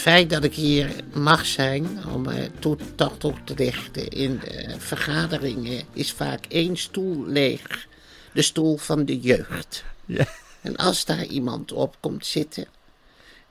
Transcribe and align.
Fijn 0.00 0.28
dat 0.28 0.44
ik 0.44 0.54
hier 0.54 0.94
mag 1.12 1.46
zijn 1.46 2.04
om 2.06 2.28
uh, 2.28 2.44
toedacht 2.58 3.24
op 3.24 3.40
te 3.44 3.54
lichten. 3.56 4.08
In 4.08 4.38
de 4.38 4.74
vergaderingen 4.78 5.82
is 5.92 6.12
vaak 6.12 6.44
één 6.48 6.76
stoel 6.76 7.26
leeg. 7.26 7.86
De 8.32 8.42
stoel 8.42 8.76
van 8.76 9.04
de 9.04 9.20
jeugd. 9.20 9.84
Ja. 10.04 10.26
En 10.60 10.76
als 10.76 11.04
daar 11.04 11.24
iemand 11.24 11.72
op 11.72 11.96
komt 12.00 12.26
zitten, 12.26 12.66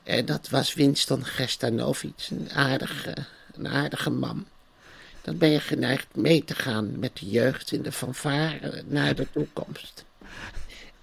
en 0.04 0.26
dat 0.26 0.50
was 0.50 0.74
Winston 0.74 1.26
Gestanovic, 1.26 2.28
een 2.30 2.50
aardige, 2.52 3.16
een 3.54 3.68
aardige 3.68 4.10
man. 4.10 4.46
Dan 5.22 5.38
ben 5.38 5.50
je 5.50 5.60
geneigd 5.60 6.08
mee 6.16 6.44
te 6.44 6.56
gaan 6.56 7.00
met 7.00 7.18
de 7.18 7.30
jeugd 7.30 7.72
in 7.72 7.82
de 7.82 7.92
fanfare 7.92 8.84
naar 8.88 9.16
de 9.16 9.28
toekomst. 9.32 10.06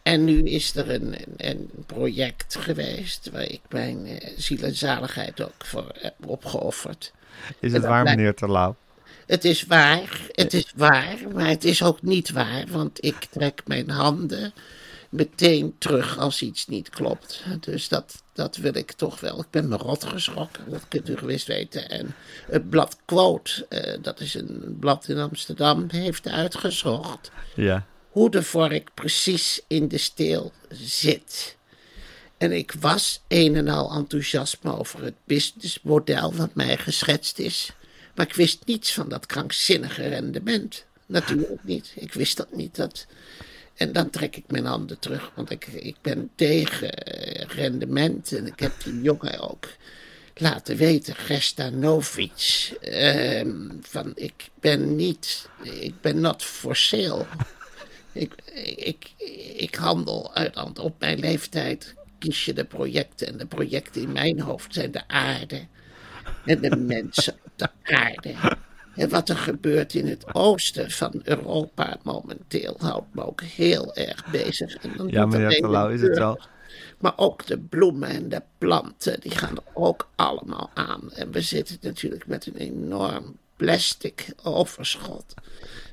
En 0.06 0.24
nu 0.24 0.42
is 0.42 0.76
er 0.76 0.90
een, 0.90 1.14
een, 1.36 1.70
project 1.86 2.56
geweest 2.58 3.30
waar 3.32 3.42
ik 3.42 3.60
mijn 3.68 4.06
uh, 4.06 4.16
ziel 4.36 4.62
en 4.62 4.74
zaligheid 4.74 5.42
ook 5.42 5.64
voor 5.64 5.92
heb 5.98 6.14
opgeofferd. 6.26 7.12
Is 7.60 7.72
het 7.72 7.82
waar, 7.82 8.04
meneer 8.04 8.34
Terlouw? 8.34 8.76
Het 9.26 9.44
is 9.44 9.64
waar, 9.64 10.20
het 10.30 10.54
is 10.54 10.72
waar, 10.76 11.16
maar 11.34 11.48
het 11.48 11.64
is 11.64 11.82
ook 11.82 12.02
niet 12.02 12.30
waar, 12.30 12.64
want 12.70 13.04
ik 13.04 13.26
trek 13.30 13.62
mijn 13.64 13.90
handen 13.90 14.52
meteen 15.08 15.74
terug 15.78 16.18
als 16.18 16.42
iets 16.42 16.66
niet 16.66 16.88
klopt. 16.88 17.44
Dus 17.60 17.88
dat, 17.88 18.22
dat 18.32 18.56
wil 18.56 18.74
ik 18.74 18.92
toch 18.92 19.20
wel. 19.20 19.40
Ik 19.40 19.50
ben 19.50 19.68
me 19.68 19.76
rot 19.76 20.04
geschrokken, 20.04 20.70
dat 20.70 20.84
kunt 20.88 21.08
u 21.08 21.16
gewist 21.16 21.46
weten. 21.46 21.88
En 21.88 22.14
het 22.50 22.70
blad 22.70 22.96
Quote, 23.04 23.66
uh, 23.68 24.02
dat 24.02 24.20
is 24.20 24.34
een 24.34 24.76
blad 24.80 25.08
in 25.08 25.18
Amsterdam, 25.18 25.86
heeft 25.90 26.28
uitgezocht. 26.28 27.30
Ja 27.54 27.86
hoe 28.16 28.30
de 28.30 28.42
vork 28.42 28.94
precies 28.94 29.60
in 29.66 29.88
de 29.88 29.98
steel 29.98 30.52
zit. 30.70 31.56
En 32.38 32.52
ik 32.52 32.72
was 32.80 33.20
een 33.28 33.56
en 33.56 33.68
al 33.68 33.92
enthousiasme 33.92 34.78
over 34.78 35.04
het 35.04 35.14
businessmodel 35.24 36.34
wat 36.34 36.54
mij 36.54 36.76
geschetst 36.76 37.38
is. 37.38 37.72
Maar 38.14 38.26
ik 38.26 38.34
wist 38.34 38.66
niets 38.66 38.92
van 38.92 39.08
dat 39.08 39.26
krankzinnige 39.26 40.08
rendement. 40.08 40.84
Natuurlijk 41.06 41.64
niet. 41.64 41.92
Ik 41.94 42.12
wist 42.12 42.36
dat 42.36 42.56
niet. 42.56 42.76
Dat... 42.76 43.06
En 43.74 43.92
dan 43.92 44.10
trek 44.10 44.36
ik 44.36 44.44
mijn 44.46 44.64
handen 44.64 44.98
terug, 44.98 45.30
want 45.34 45.50
ik, 45.50 45.66
ik 45.66 45.96
ben 46.02 46.30
tegen 46.34 46.90
rendement. 47.48 48.32
En 48.32 48.46
ik 48.46 48.60
heb 48.60 48.72
die 48.84 49.00
jongen 49.00 49.40
ook 49.40 49.68
laten 50.34 50.76
weten, 50.76 51.14
Gestanovic, 51.14 52.72
uh, 52.82 53.52
van 53.80 54.12
ik 54.14 54.48
ben 54.60 54.96
niet, 54.96 55.48
ik 55.62 56.00
ben 56.00 56.20
not 56.20 56.42
for 56.42 56.76
sale. 56.76 57.26
Ik, 58.16 58.34
ik, 58.76 59.10
ik 59.56 59.74
handel 59.74 60.34
uit, 60.34 60.78
op 60.78 60.94
mijn 60.98 61.18
leeftijd. 61.18 61.94
Kies 62.18 62.44
je 62.44 62.52
de 62.52 62.64
projecten. 62.64 63.26
En 63.26 63.36
de 63.36 63.46
projecten 63.46 64.02
in 64.02 64.12
mijn 64.12 64.40
hoofd 64.40 64.74
zijn 64.74 64.90
de 64.90 65.08
aarde. 65.08 65.66
En 66.44 66.60
de 66.60 66.76
mensen 66.94 67.34
op 67.44 67.52
de 67.56 67.68
aarde. 67.82 68.34
En 68.94 69.08
wat 69.08 69.28
er 69.28 69.36
gebeurt 69.36 69.94
in 69.94 70.06
het 70.06 70.34
oosten 70.34 70.90
van 70.90 71.20
Europa 71.22 71.96
momenteel 72.02 72.76
houdt 72.78 73.14
me 73.14 73.26
ook 73.26 73.40
heel 73.40 73.94
erg 73.94 74.30
bezig. 74.30 74.76
En 74.76 74.92
dan 74.96 75.08
ja, 75.08 75.26
meneer 75.26 75.50
Terlouw, 75.50 75.88
is 75.88 76.00
het 76.00 76.18
wel. 76.18 76.40
Maar 76.98 77.12
ook 77.16 77.46
de 77.46 77.58
bloemen 77.58 78.08
en 78.08 78.28
de 78.28 78.42
planten, 78.58 79.20
die 79.20 79.30
gaan 79.30 79.56
er 79.56 79.62
ook 79.74 80.08
allemaal 80.14 80.70
aan. 80.74 81.12
En 81.12 81.30
we 81.30 81.40
zitten 81.40 81.78
natuurlijk 81.80 82.26
met 82.26 82.46
een 82.46 82.56
enorm 82.56 83.36
plastic 83.56 84.26
overschot. 84.42 85.34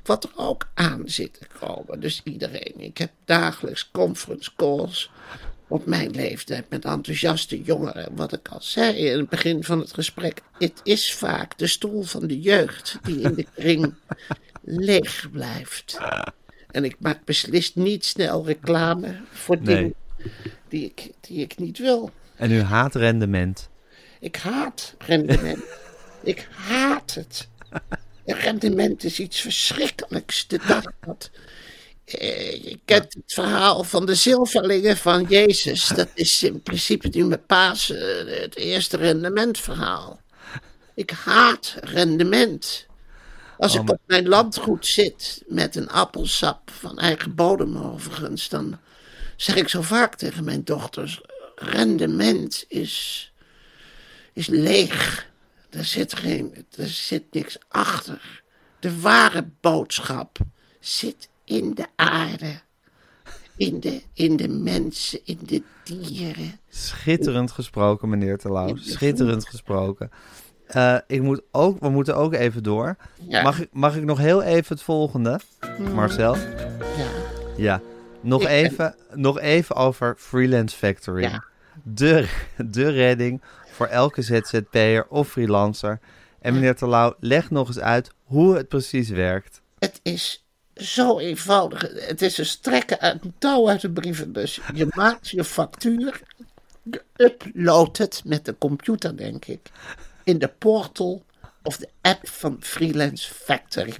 Wat 0.04 0.24
er 0.24 0.30
ook 0.36 0.68
aan 0.74 1.02
zit 1.06 1.32
te 1.38 1.46
komen. 1.60 2.00
Dus 2.00 2.20
iedereen. 2.24 2.74
Ik 2.76 2.98
heb 2.98 3.10
dagelijks 3.24 3.90
conference 3.90 4.50
calls 4.56 5.10
op 5.68 5.86
mijn 5.86 6.10
leeftijd 6.10 6.70
met 6.70 6.84
enthousiaste 6.84 7.62
jongeren. 7.62 8.16
Wat 8.16 8.32
ik 8.32 8.48
al 8.48 8.62
zei 8.62 8.94
in 8.96 9.18
het 9.18 9.28
begin 9.28 9.64
van 9.64 9.78
het 9.78 9.94
gesprek. 9.94 10.40
Het 10.58 10.80
is 10.82 11.14
vaak 11.14 11.58
de 11.58 11.66
stoel 11.66 12.02
van 12.02 12.26
de 12.26 12.40
jeugd 12.40 12.98
die 13.02 13.20
in 13.20 13.34
de 13.34 13.46
kring 13.54 13.94
leeg 14.62 15.30
blijft. 15.30 15.98
En 16.70 16.84
ik 16.84 16.96
maak 16.98 17.24
beslist 17.24 17.76
niet 17.76 18.04
snel 18.04 18.46
reclame 18.46 19.20
voor 19.32 19.56
Nee. 19.60 19.76
dingen 19.76 19.94
die 20.68 20.84
ik, 20.84 21.10
die 21.20 21.40
ik 21.40 21.58
niet 21.58 21.78
wil. 21.78 22.10
En 22.36 22.50
u 22.50 22.60
haat 22.60 22.94
rendement. 22.94 23.68
Ik 24.20 24.36
haat 24.36 24.94
rendement. 24.98 25.62
ik 26.22 26.48
haat 26.50 27.14
het. 27.14 27.48
Rendement 28.24 29.04
is 29.04 29.18
iets 29.20 29.40
verschrikkelijks. 29.40 30.46
De 30.46 30.60
dag 30.66 30.84
dat. 31.00 31.30
eh, 32.04 32.52
je 32.64 32.80
kent 32.84 33.14
het 33.14 33.32
verhaal 33.32 33.84
van 33.84 34.06
de 34.06 34.14
zilverlingen 34.14 34.96
van 34.96 35.24
Jezus. 35.28 35.88
Dat 35.88 36.08
is 36.14 36.42
in 36.42 36.62
principe 36.62 37.08
nu 37.12 37.24
met 37.24 37.46
Pasen 37.46 38.28
eh, 38.28 38.40
het 38.40 38.56
eerste 38.56 38.96
rendementverhaal. 38.96 40.20
Ik 40.94 41.10
haat 41.10 41.74
rendement. 41.80 42.86
Als 43.58 43.74
Oh, 43.76 43.82
ik 43.82 43.90
op 43.90 43.98
mijn 44.06 44.28
landgoed 44.28 44.86
zit 44.86 45.42
met 45.46 45.76
een 45.76 45.88
appelsap 45.90 46.70
van 46.70 46.98
eigen 46.98 47.34
bodem 47.34 47.76
overigens, 47.76 48.48
dan 48.48 48.78
zeg 49.36 49.56
ik 49.56 49.68
zo 49.68 49.82
vaak 49.82 50.14
tegen 50.14 50.44
mijn 50.44 50.64
dochters: 50.64 51.20
rendement 51.54 52.64
is, 52.68 53.32
is 54.32 54.46
leeg. 54.46 55.32
Er 55.76 55.84
zit, 55.84 56.14
geen, 56.14 56.54
er 56.76 56.86
zit 56.88 57.24
niks 57.30 57.58
achter. 57.68 58.42
De 58.80 59.00
ware 59.00 59.48
boodschap 59.60 60.38
zit 60.80 61.28
in 61.44 61.74
de 61.74 61.86
aarde. 61.96 62.52
In 63.56 63.80
de, 63.80 64.02
in 64.12 64.36
de 64.36 64.48
mensen, 64.48 65.20
in 65.24 65.38
de 65.42 65.62
dieren. 65.84 66.60
Schitterend 66.68 67.50
gesproken, 67.50 68.08
meneer 68.08 68.38
Terlouw. 68.38 68.76
Schitterend 68.76 69.48
gesproken. 69.48 70.10
Eh, 70.66 70.96
ik 71.06 71.22
moet 71.22 71.42
ook, 71.50 71.80
we 71.80 71.88
moeten 71.88 72.16
ook 72.16 72.34
even 72.34 72.62
door. 72.62 72.96
Ja. 73.28 73.42
Mag, 73.42 73.60
ik, 73.60 73.68
mag 73.72 73.96
ik 73.96 74.04
nog 74.04 74.18
heel 74.18 74.42
even 74.42 74.74
het 74.74 74.84
volgende, 74.84 75.40
Marcel? 75.94 76.36
Ja. 76.36 77.08
Ja, 77.56 77.80
nog, 78.20 78.40
Ik 78.40 78.46
ben- 78.46 78.56
even, 78.56 78.94
nog 79.14 79.38
even 79.40 79.76
over 79.76 80.14
Freelance 80.18 80.76
Factory. 80.76 81.22
Ja. 81.22 81.44
De, 81.82 82.28
de 82.66 82.88
redding 82.90 83.42
voor 83.74 83.86
elke 83.86 84.22
ZZP'er 84.22 85.06
of 85.08 85.30
freelancer. 85.30 86.00
En 86.40 86.54
meneer 86.54 86.76
Terlouw, 86.76 87.14
leg 87.20 87.50
nog 87.50 87.68
eens 87.68 87.78
uit 87.78 88.10
hoe 88.22 88.56
het 88.56 88.68
precies 88.68 89.08
werkt. 89.08 89.60
Het 89.78 90.00
is 90.02 90.44
zo 90.74 91.18
eenvoudig. 91.18 91.80
Het 91.94 92.22
is 92.22 92.38
een 92.38 92.46
strekken 92.46 93.00
uit 93.00 93.24
een 93.24 93.34
touw 93.38 93.68
uit 93.68 93.80
de 93.80 93.90
brievenbus. 93.90 94.60
Je 94.74 94.86
maakt 94.96 95.28
je 95.28 95.44
factuur. 95.44 96.22
Je 96.82 97.02
uploadt 97.16 97.98
het 97.98 98.22
met 98.24 98.44
de 98.44 98.58
computer, 98.58 99.16
denk 99.16 99.44
ik. 99.44 99.70
In 100.24 100.38
de 100.38 100.48
portal 100.48 101.24
of 101.62 101.76
de 101.76 101.88
app 102.00 102.28
van 102.28 102.56
Freelance 102.60 103.34
Factory. 103.34 103.94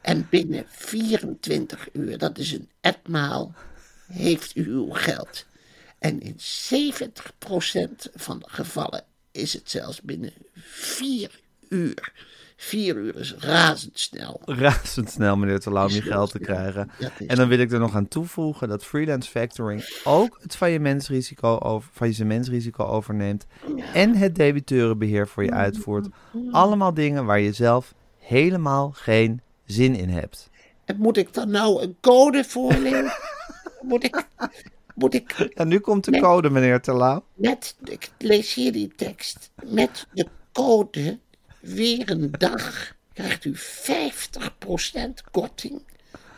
En 0.00 0.26
binnen 0.30 0.64
24 0.68 1.88
uur, 1.92 2.18
dat 2.18 2.38
is 2.38 2.52
een 2.52 2.68
etmaal, 2.80 3.54
heeft 4.12 4.56
u 4.56 4.66
uw 4.66 4.90
geld. 4.90 5.46
En 6.04 6.20
in 6.20 6.36
70% 6.36 8.12
van 8.14 8.38
de 8.38 8.44
gevallen 8.48 9.04
is 9.32 9.52
het 9.52 9.70
zelfs 9.70 10.02
binnen 10.02 10.32
4 10.54 11.40
uur. 11.68 12.12
4 12.56 12.96
uur 12.96 13.16
is 13.16 13.34
razendsnel. 13.38 14.40
Razendsnel, 14.44 15.36
meneer 15.36 15.60
Terlouw, 15.60 15.86
om 15.86 15.92
je 15.92 16.02
geld 16.02 16.30
te 16.30 16.38
krijgen. 16.38 16.90
En 17.26 17.36
dan 17.36 17.48
wil 17.48 17.58
ik 17.58 17.72
er 17.72 17.78
nog 17.78 17.94
aan 17.94 18.08
toevoegen 18.08 18.68
dat 18.68 18.84
freelance 18.84 19.30
factoring 19.30 20.00
ook 20.04 20.38
het 20.42 20.56
faillissementsrisico, 20.56 21.58
over, 21.58 21.90
faillissementsrisico 21.92 22.84
overneemt. 22.84 23.46
En 23.92 24.14
het 24.14 24.34
debiteurenbeheer 24.34 25.28
voor 25.28 25.44
je 25.44 25.52
uitvoert. 25.52 26.08
Allemaal 26.50 26.94
dingen 26.94 27.24
waar 27.24 27.40
je 27.40 27.52
zelf 27.52 27.94
helemaal 28.18 28.90
geen 28.90 29.40
zin 29.64 29.94
in 29.94 30.08
hebt. 30.08 30.50
En 30.84 30.96
moet 30.96 31.16
ik 31.16 31.34
dan 31.34 31.50
nou 31.50 31.82
een 31.82 31.96
code 32.00 32.44
voorlezen? 32.44 33.12
moet 33.82 34.04
ik, 34.04 34.26
moet 34.94 35.14
ik 35.14 35.50
Ja, 35.54 35.64
nu 35.64 35.78
komt 35.78 36.04
de 36.04 36.20
code, 36.20 36.50
meneer 36.50 36.80
Terlouw. 36.80 37.24
met, 37.34 37.76
ik 37.84 38.10
lees 38.18 38.54
hier 38.54 38.72
die 38.72 38.92
tekst, 38.96 39.50
met 39.64 40.06
de 40.12 40.26
code 40.52 41.18
weer 41.60 42.10
een 42.10 42.30
dag 42.38 42.94
krijgt 43.12 43.44
u 43.44 43.54
50% 43.56 43.60
korting 45.30 45.82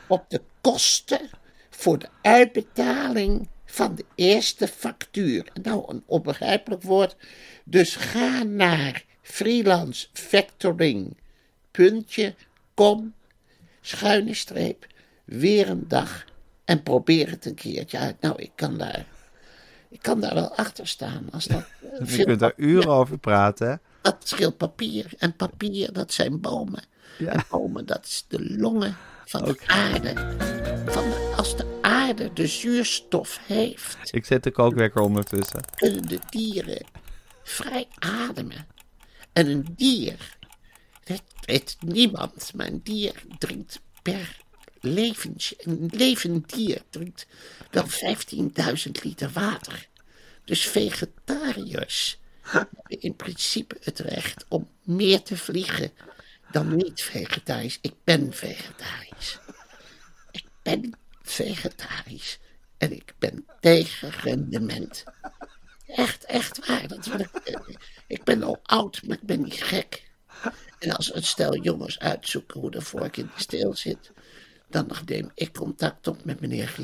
op 0.08 0.25
de 0.29 0.41
kosten 0.61 1.31
voor 1.70 1.99
de 1.99 2.08
uitbetaling 2.23 3.49
van 3.64 3.94
de 3.94 4.05
eerste 4.14 4.69
factuur. 4.69 5.47
Nou, 5.62 5.85
een 5.87 6.03
onbegrijpelijk 6.06 6.82
woord. 6.82 7.17
Dus 7.64 7.97
ga 7.97 8.43
naar 8.43 9.05
freelance 9.23 10.06
factoring, 10.12 11.17
puntje, 11.70 12.35
com, 12.75 13.14
schuine 13.81 14.35
streep, 14.35 14.87
weer 15.25 15.69
een 15.69 15.88
dag 15.88 16.25
en 16.67 16.83
probeer 16.83 17.31
het 17.31 17.45
een 17.47 17.55
keertje 17.55 17.99
uit. 17.99 18.21
Nou, 18.21 18.43
ik 18.43 18.51
kan 18.55 18.79
daar, 18.79 19.07
ik 19.89 20.03
kan 20.03 20.21
daar 20.21 20.35
wel 20.35 20.55
achter 20.57 20.87
staan. 20.87 21.29
Als 21.33 21.45
dat, 21.45 21.63
eh, 21.83 21.99
Je 21.99 22.07
veel 22.07 22.25
kunt 22.25 22.41
daar 22.41 22.53
uren 22.57 22.89
over 22.91 23.19
praten, 23.19 23.69
hè? 23.69 23.75
dat 24.03 24.17
scheelt 24.29 24.57
papier. 24.57 25.13
En 25.19 25.37
papier, 25.37 25.93
dat 25.93 26.13
zijn 26.13 26.41
bomen. 26.41 26.83
Ja. 27.19 27.33
En 27.33 27.45
bomen, 27.51 27.87
dat 27.87 28.05
is 28.05 28.25
de 28.29 28.57
longen 28.57 28.97
van 29.25 29.45
de 29.45 29.59
aarde. 29.67 30.13
Van 30.87 31.03
de, 31.05 31.33
als 31.37 31.57
de 31.57 31.79
aarde 31.83 32.33
de 32.33 32.47
zuurstof 32.47 33.39
heeft, 33.47 33.97
Ik 34.11 34.25
zet 34.25 34.43
de 34.43 34.51
kookwekker 34.51 35.01
ondertussen. 35.01 35.61
kunnen 35.77 36.09
de 36.09 36.19
dieren 36.31 36.87
vrij 37.43 37.87
ademen. 37.99 38.67
En 39.33 39.47
een 39.51 39.67
dier, 39.77 40.37
dat 41.05 41.23
weet 41.45 41.77
niemand, 41.81 42.53
maar 42.55 42.67
een 42.67 42.81
dier 42.83 43.23
drinkt 43.39 43.81
per 44.03 44.37
levens... 44.81 45.55
Een 45.58 45.90
levend 45.93 46.55
dier 46.55 46.82
drinkt 46.90 47.26
wel 47.70 47.84
15.000 47.88 48.90
liter 49.02 49.31
water. 49.32 49.88
Dus 50.44 50.67
vegetariërs 50.67 52.19
hebben 52.40 52.84
in 52.88 53.17
principe 53.17 53.76
het 53.81 53.99
recht 53.99 54.44
om 54.49 54.69
meer 54.82 55.23
te 55.23 55.37
vliegen 55.37 55.93
dan 56.50 56.76
niet 56.76 57.02
vegetarisch. 57.02 57.78
Ik 57.81 57.94
ben 58.05 58.32
vegetarisch. 58.32 59.38
Ik 60.31 60.44
ben 60.62 60.94
vegetarisch. 61.22 62.38
En 62.79 62.93
ik 62.93 63.14
ben 63.19 63.46
tegen 63.61 64.11
rendement. 64.11 65.05
Echt, 65.87 66.25
echt 66.25 66.67
waar. 66.67 66.88
Dat 66.88 67.06
ik, 67.06 67.34
eh, 67.44 67.75
ik 68.06 68.25
ben 68.25 68.43
al 68.43 68.61
oud, 68.62 69.02
maar 69.02 69.17
ik 69.17 69.26
ben 69.26 69.43
niet 69.43 69.62
gek. 69.62 70.05
En 70.79 70.96
als 70.96 71.14
een 71.14 71.25
stel 71.25 71.56
jongens 71.56 71.99
uitzoeken 71.99 72.61
hoe 72.61 72.70
de 72.70 72.81
vork 72.81 73.17
in 73.17 73.31
de 73.34 73.40
steel 73.40 73.75
zit, 73.75 74.12
dan 74.69 74.91
neem 75.05 75.31
ik 75.35 75.53
contact 75.55 76.07
op 76.07 76.25
met 76.25 76.41
meneer. 76.41 76.75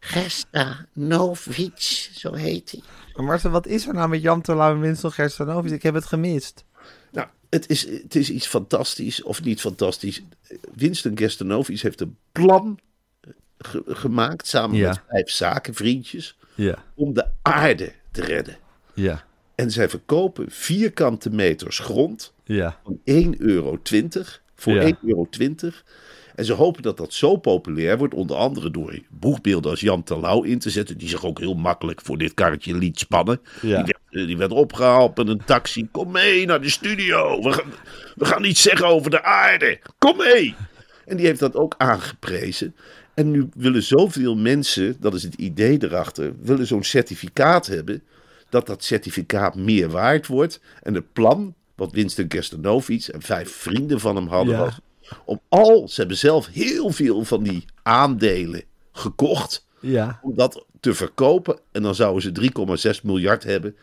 Gestanovic, 0.00 1.80
zo 2.14 2.32
heet 2.34 2.70
hij. 2.70 2.80
Maar 3.14 3.24
Marcel, 3.24 3.50
wat 3.50 3.66
is 3.66 3.86
er 3.86 3.94
nou 3.94 4.08
met 4.08 4.22
Jan 4.22 4.40
Terlouw 4.42 4.72
en 4.74 4.80
Winston 4.80 5.12
Gerstanovic? 5.12 5.72
Ik 5.72 5.82
heb 5.82 5.94
het 5.94 6.04
gemist. 6.06 6.64
Nou, 7.12 7.26
het 7.50 7.68
is, 7.70 7.88
het 7.88 8.14
is 8.14 8.30
iets 8.30 8.46
fantastisch 8.46 9.22
of 9.22 9.42
niet 9.42 9.60
fantastisch. 9.60 10.22
Winston 10.74 11.18
Gerstanovic 11.18 11.80
heeft 11.80 12.00
een 12.00 12.16
plan 12.32 12.78
ge- 13.58 13.82
gemaakt 13.86 14.46
samen 14.46 14.76
Ja. 14.76 14.88
met 14.88 15.00
vijf 15.08 15.30
zakenvriendjes 15.30 16.36
Ja, 16.54 16.84
om 16.94 17.14
de 17.14 17.26
aarde 17.42 17.92
te 18.10 18.20
redden. 18.24 18.56
ja, 18.94 19.24
En 19.54 19.70
zij 19.70 19.88
verkopen 19.88 20.50
vierkante 20.50 21.30
meters 21.30 21.78
grond 21.78 22.32
ja. 22.44 22.80
van 22.84 23.00
1,20 23.04 23.28
euro 23.38 23.78
voor 24.58 24.74
Ja. 24.74 24.82
1,20 24.82 24.98
euro. 25.06 25.26
En 26.34 26.44
ze 26.44 26.52
hopen 26.52 26.82
dat 26.82 26.96
dat 26.96 27.12
zo 27.12 27.36
populair 27.36 27.98
wordt, 27.98 28.14
onder 28.14 28.36
andere 28.36 28.70
door 28.70 28.98
boegbeelden 29.08 29.70
als 29.70 29.80
Jan 29.80 30.02
Terlouw 30.02 30.42
in 30.42 30.58
te 30.58 30.70
zetten, 30.70 30.98
die 30.98 31.08
zich 31.08 31.24
ook 31.24 31.38
heel 31.38 31.54
makkelijk 31.54 32.00
voor 32.00 32.18
dit 32.18 32.34
karretje 32.34 32.74
liet 32.76 32.98
spannen. 32.98 33.40
Ja. 33.60 33.82
Die, 33.82 33.84
werd, 33.84 33.98
eh, 34.10 34.26
die 34.26 34.36
werd 34.36 34.50
opgehaald 34.50 35.16
met 35.16 35.28
een 35.28 35.44
taxi. 35.44 35.88
Kom 35.90 36.10
mee 36.10 36.46
naar 36.46 36.60
de 36.60 36.70
studio. 36.70 37.42
We 37.42 37.52
gaan, 37.52 37.72
we 38.14 38.24
gaan 38.24 38.44
iets 38.44 38.62
zeggen 38.62 38.86
over 38.86 39.10
de 39.10 39.22
aarde. 39.22 39.78
Kom 39.98 40.16
mee. 40.16 40.54
En 41.06 41.16
die 41.16 41.26
heeft 41.26 41.40
dat 41.40 41.56
ook 41.56 41.74
aangeprezen. 41.78 42.74
En 43.14 43.30
nu 43.30 43.48
willen 43.54 43.82
zoveel 43.82 44.36
mensen, 44.36 44.96
dat 45.00 45.14
is 45.14 45.22
het 45.22 45.34
idee 45.34 45.82
erachter, 45.82 46.32
willen 46.42 46.66
zo'n 46.66 46.84
certificaat 46.84 47.66
hebben. 47.66 48.02
Dat 48.48 48.66
dat 48.66 48.84
certificaat 48.84 49.54
meer 49.54 49.88
waard 49.88 50.26
wordt. 50.26 50.60
En 50.82 50.94
het 50.94 51.12
plan, 51.12 51.54
wat 51.78 51.92
Winston 51.92 52.26
Kerstanovic 52.28 53.06
en 53.06 53.22
vijf 53.22 53.52
vrienden 53.52 54.00
van 54.00 54.16
hem 54.16 54.26
hadden, 54.26 54.54
Ja. 54.54 54.60
was 54.64 54.78
om 55.24 55.40
al, 55.48 55.88
ze 55.88 56.00
hebben 56.00 56.16
zelf 56.18 56.46
heel 56.46 56.90
veel 56.90 57.24
van 57.24 57.42
die 57.42 57.64
aandelen 57.82 58.62
gekocht 58.92 59.66
Ja, 59.80 60.18
om 60.22 60.34
dat 60.34 60.64
te 60.80 60.94
verkopen. 60.94 61.58
En 61.72 61.82
dan 61.82 61.94
zouden 61.94 62.22
ze 62.22 62.32
3,6 62.96 63.02
miljard 63.02 63.44
hebben 63.44 63.76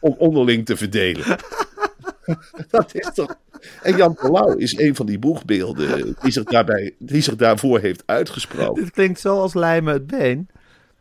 om 0.00 0.14
onderling 0.18 0.66
te 0.66 0.76
verdelen. 0.76 1.24
dat 2.70 2.94
is 2.94 3.10
toch... 3.14 3.34
En 3.82 3.96
Jan 3.96 4.14
Terlouw 4.14 4.56
is 4.56 4.78
een 4.78 4.94
van 4.94 5.06
die 5.06 5.18
boegbeelden 5.18 6.16
die 6.22 6.32
zich, 6.32 6.44
daarbij, 6.44 6.94
die 6.98 7.22
zich 7.22 7.36
daarvoor 7.36 7.78
heeft 7.80 8.02
uitgesproken. 8.06 8.82
dit 8.82 8.92
klinkt 8.92 9.20
zo 9.20 9.40
als 9.40 9.54
lijmen 9.54 9.92
het 9.92 10.06
been. 10.06 10.48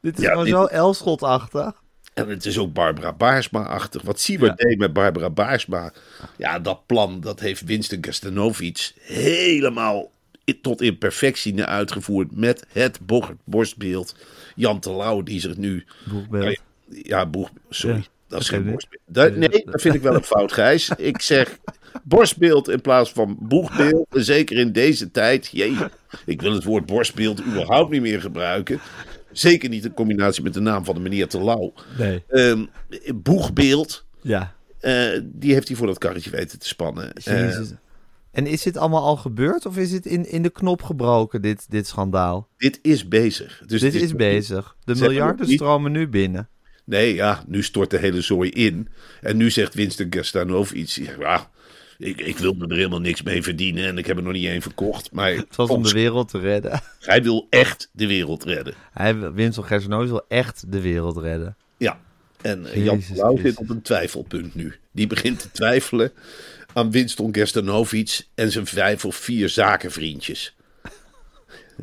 Dit 0.01 0.17
is 0.17 0.23
Ja, 0.23 0.29
gewoon 0.29 0.45
dit- 0.45 0.53
zo 0.53 0.65
Elschot-achtig. 0.65 1.80
En 2.21 2.29
het 2.29 2.45
is 2.45 2.57
ook 2.57 2.73
Barbara 2.73 3.13
Baarsma-achtig. 3.13 4.01
Wat 4.01 4.19
Siebert 4.19 4.57
deed 4.57 4.77
met 4.77 4.93
Barbara 4.93 5.29
Baarsma. 5.29 5.93
Ja, 6.37 6.59
dat 6.59 6.85
plan, 6.85 7.21
dat 7.21 7.39
heeft 7.39 7.61
Winston 7.61 7.97
Gerstanovic 8.01 8.91
helemaal 9.01 10.11
tot 10.61 10.81
in 10.81 10.97
perfectie 10.97 11.63
uitgevoerd. 11.63 12.35
Met 12.35 12.65
het 12.71 12.99
bo- 13.05 13.35
borstbeeld. 13.43 14.15
Jan 14.55 14.79
Terlouw, 14.79 15.23
die 15.23 15.39
zich 15.39 15.57
nu... 15.57 15.85
Boegbeeld. 16.09 16.59
Ja, 16.89 17.25
boeg, 17.25 17.49
sorry. 17.69 17.95
Ja, 17.95 18.03
dat 18.27 18.41
is 18.41 18.49
geen 18.49 18.71
borstbeeld. 18.71 19.01
Dat- 19.05 19.35
nee, 19.35 19.65
dat 19.65 19.81
vind 19.81 19.95
ik 19.95 20.01
wel 20.01 20.15
een 20.15 20.23
fout, 20.23 20.51
Gijs. 20.51 20.89
Ik 20.97 21.21
zeg 21.21 21.57
borstbeeld 22.03 22.69
in 22.69 22.81
plaats 22.81 23.11
van 23.11 23.37
boegbeeld. 23.39 24.07
Zeker 24.11 24.57
in 24.57 24.71
deze 24.71 25.11
tijd. 25.11 25.49
Jee, 25.51 25.75
ik 26.25 26.41
wil 26.41 26.53
het 26.53 26.63
woord 26.63 26.85
borstbeeld 26.85 27.41
überhaupt 27.45 27.91
niet 27.91 28.01
meer 28.01 28.21
gebruiken. 28.21 28.79
Zeker 29.31 29.69
niet 29.69 29.85
in 29.85 29.93
combinatie 29.93 30.43
met 30.43 30.53
de 30.53 30.59
naam 30.59 30.85
van 30.85 30.95
de 30.95 31.01
meneer 31.01 31.27
Terlouw. 31.27 31.73
Nee. 31.97 32.23
Ehm, 32.27 32.65
boegbeeld, 33.15 34.05
Ja, 34.21 34.55
eh, 34.79 35.19
die 35.23 35.53
heeft 35.53 35.67
hij 35.67 35.77
voor 35.77 35.87
dat 35.87 35.97
karretje 35.97 36.29
weten 36.29 36.59
te 36.59 36.67
spannen. 36.67 37.13
Eh. 37.13 37.59
En 38.31 38.47
is 38.47 38.61
dit 38.61 38.77
allemaal 38.77 39.03
al 39.03 39.17
gebeurd 39.17 39.65
of 39.65 39.77
is 39.77 39.91
het 39.91 40.05
in, 40.05 40.29
in 40.29 40.41
de 40.41 40.49
knop 40.49 40.81
gebroken, 40.81 41.41
dit, 41.41 41.65
dit 41.69 41.87
schandaal? 41.87 42.47
dit 42.57 42.79
is 42.81 43.07
bezig. 43.07 43.63
Dus 43.65 43.81
dit 43.81 43.95
is 43.95 44.15
bezig. 44.15 44.75
De 44.83 44.95
miljarden 44.95 45.45
niet- 45.47 45.55
stromen 45.55 45.91
nu 45.91 46.07
binnen. 46.07 46.49
Nee, 46.85 47.13
ja, 47.13 47.43
nu 47.47 47.63
stort 47.63 47.89
de 47.89 47.97
hele 47.97 48.21
zooi 48.21 48.49
in. 48.49 48.87
En 49.21 49.37
nu 49.37 49.49
zegt 49.49 49.73
Winston 49.73 50.07
Gerstanovic, 50.09 50.87
ja, 51.19 51.49
ik, 52.01 52.21
ik 52.21 52.37
wil 52.37 52.53
me 52.53 52.67
er 52.67 52.75
helemaal 52.75 52.99
niks 52.99 53.21
mee 53.21 53.43
verdienen 53.43 53.85
en 53.85 53.97
ik 53.97 54.05
heb 54.05 54.17
er 54.17 54.23
nog 54.23 54.33
niet 54.33 54.45
één 54.45 54.61
verkocht. 54.61 55.11
Maar 55.11 55.31
Het 55.31 55.55
was 55.55 55.69
om 55.69 55.83
de 55.83 55.91
wereld 55.91 56.29
te 56.29 56.39
redden. 56.39 56.81
hij 56.99 57.23
wil 57.23 57.47
echt 57.49 57.89
de 57.91 58.07
wereld 58.07 58.43
redden. 58.43 58.73
Hij, 58.91 59.15
Gerstenovic 59.51 60.09
wil 60.09 60.25
echt 60.27 60.71
de 60.71 60.81
wereld 60.81 61.17
redden. 61.17 61.55
Ja, 61.77 61.99
en 62.41 62.65
eh, 62.65 62.85
Jan 62.85 62.95
Jezus 62.95 63.07
Terlouw 63.07 63.31
zit 63.31 63.39
Christus. 63.39 63.63
op 63.63 63.69
een 63.69 63.81
twijfelpunt 63.81 64.55
nu. 64.55 64.75
Die 64.91 65.07
begint 65.07 65.39
te 65.39 65.51
twijfelen 65.51 66.11
aan 66.73 66.91
Winston 66.91 67.33
Gerstanovic 67.33 68.27
en 68.35 68.51
zijn 68.51 68.65
vijf 68.65 69.05
of 69.05 69.15
vier 69.15 69.49
zakenvriendjes. 69.49 70.55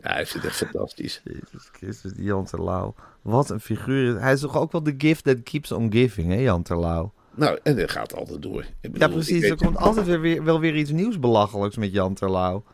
Ja, 0.02 0.12
hij 0.12 0.26
vindt 0.26 0.32
het 0.32 0.44
echt 0.44 0.56
fantastisch. 0.70 1.20
Jezus 1.24 1.68
Christus, 1.72 2.12
die 2.12 2.24
Jan 2.24 2.44
Terlouw. 2.44 2.94
Wat 3.22 3.50
een 3.50 3.60
figuur. 3.60 4.20
Hij 4.20 4.32
is 4.32 4.40
toch 4.40 4.56
ook 4.56 4.72
wel 4.72 4.82
de 4.82 4.94
gift 4.98 5.24
that 5.24 5.42
keeps 5.42 5.72
on 5.72 5.92
giving, 5.92 6.28
hè, 6.32 6.38
Jan 6.40 6.62
Terlouw? 6.62 7.12
Nou, 7.38 7.58
en 7.62 7.76
dat 7.76 7.90
gaat 7.90 8.14
altijd 8.14 8.42
door. 8.42 8.64
Ik 8.80 8.98
Ja, 8.98 9.08
precies. 9.08 9.42
ik 9.42 9.50
Er 9.50 9.56
komt 9.56 9.76
altijd 9.76 10.06
weer, 10.06 10.20
weer, 10.20 10.44
wel 10.44 10.60
weer 10.60 10.76
iets 10.76 10.90
nieuws 10.90 11.18
belachelijks 11.18 11.76
met 11.76 11.92
Jan 11.92 12.14
Terlouw. 12.14 12.64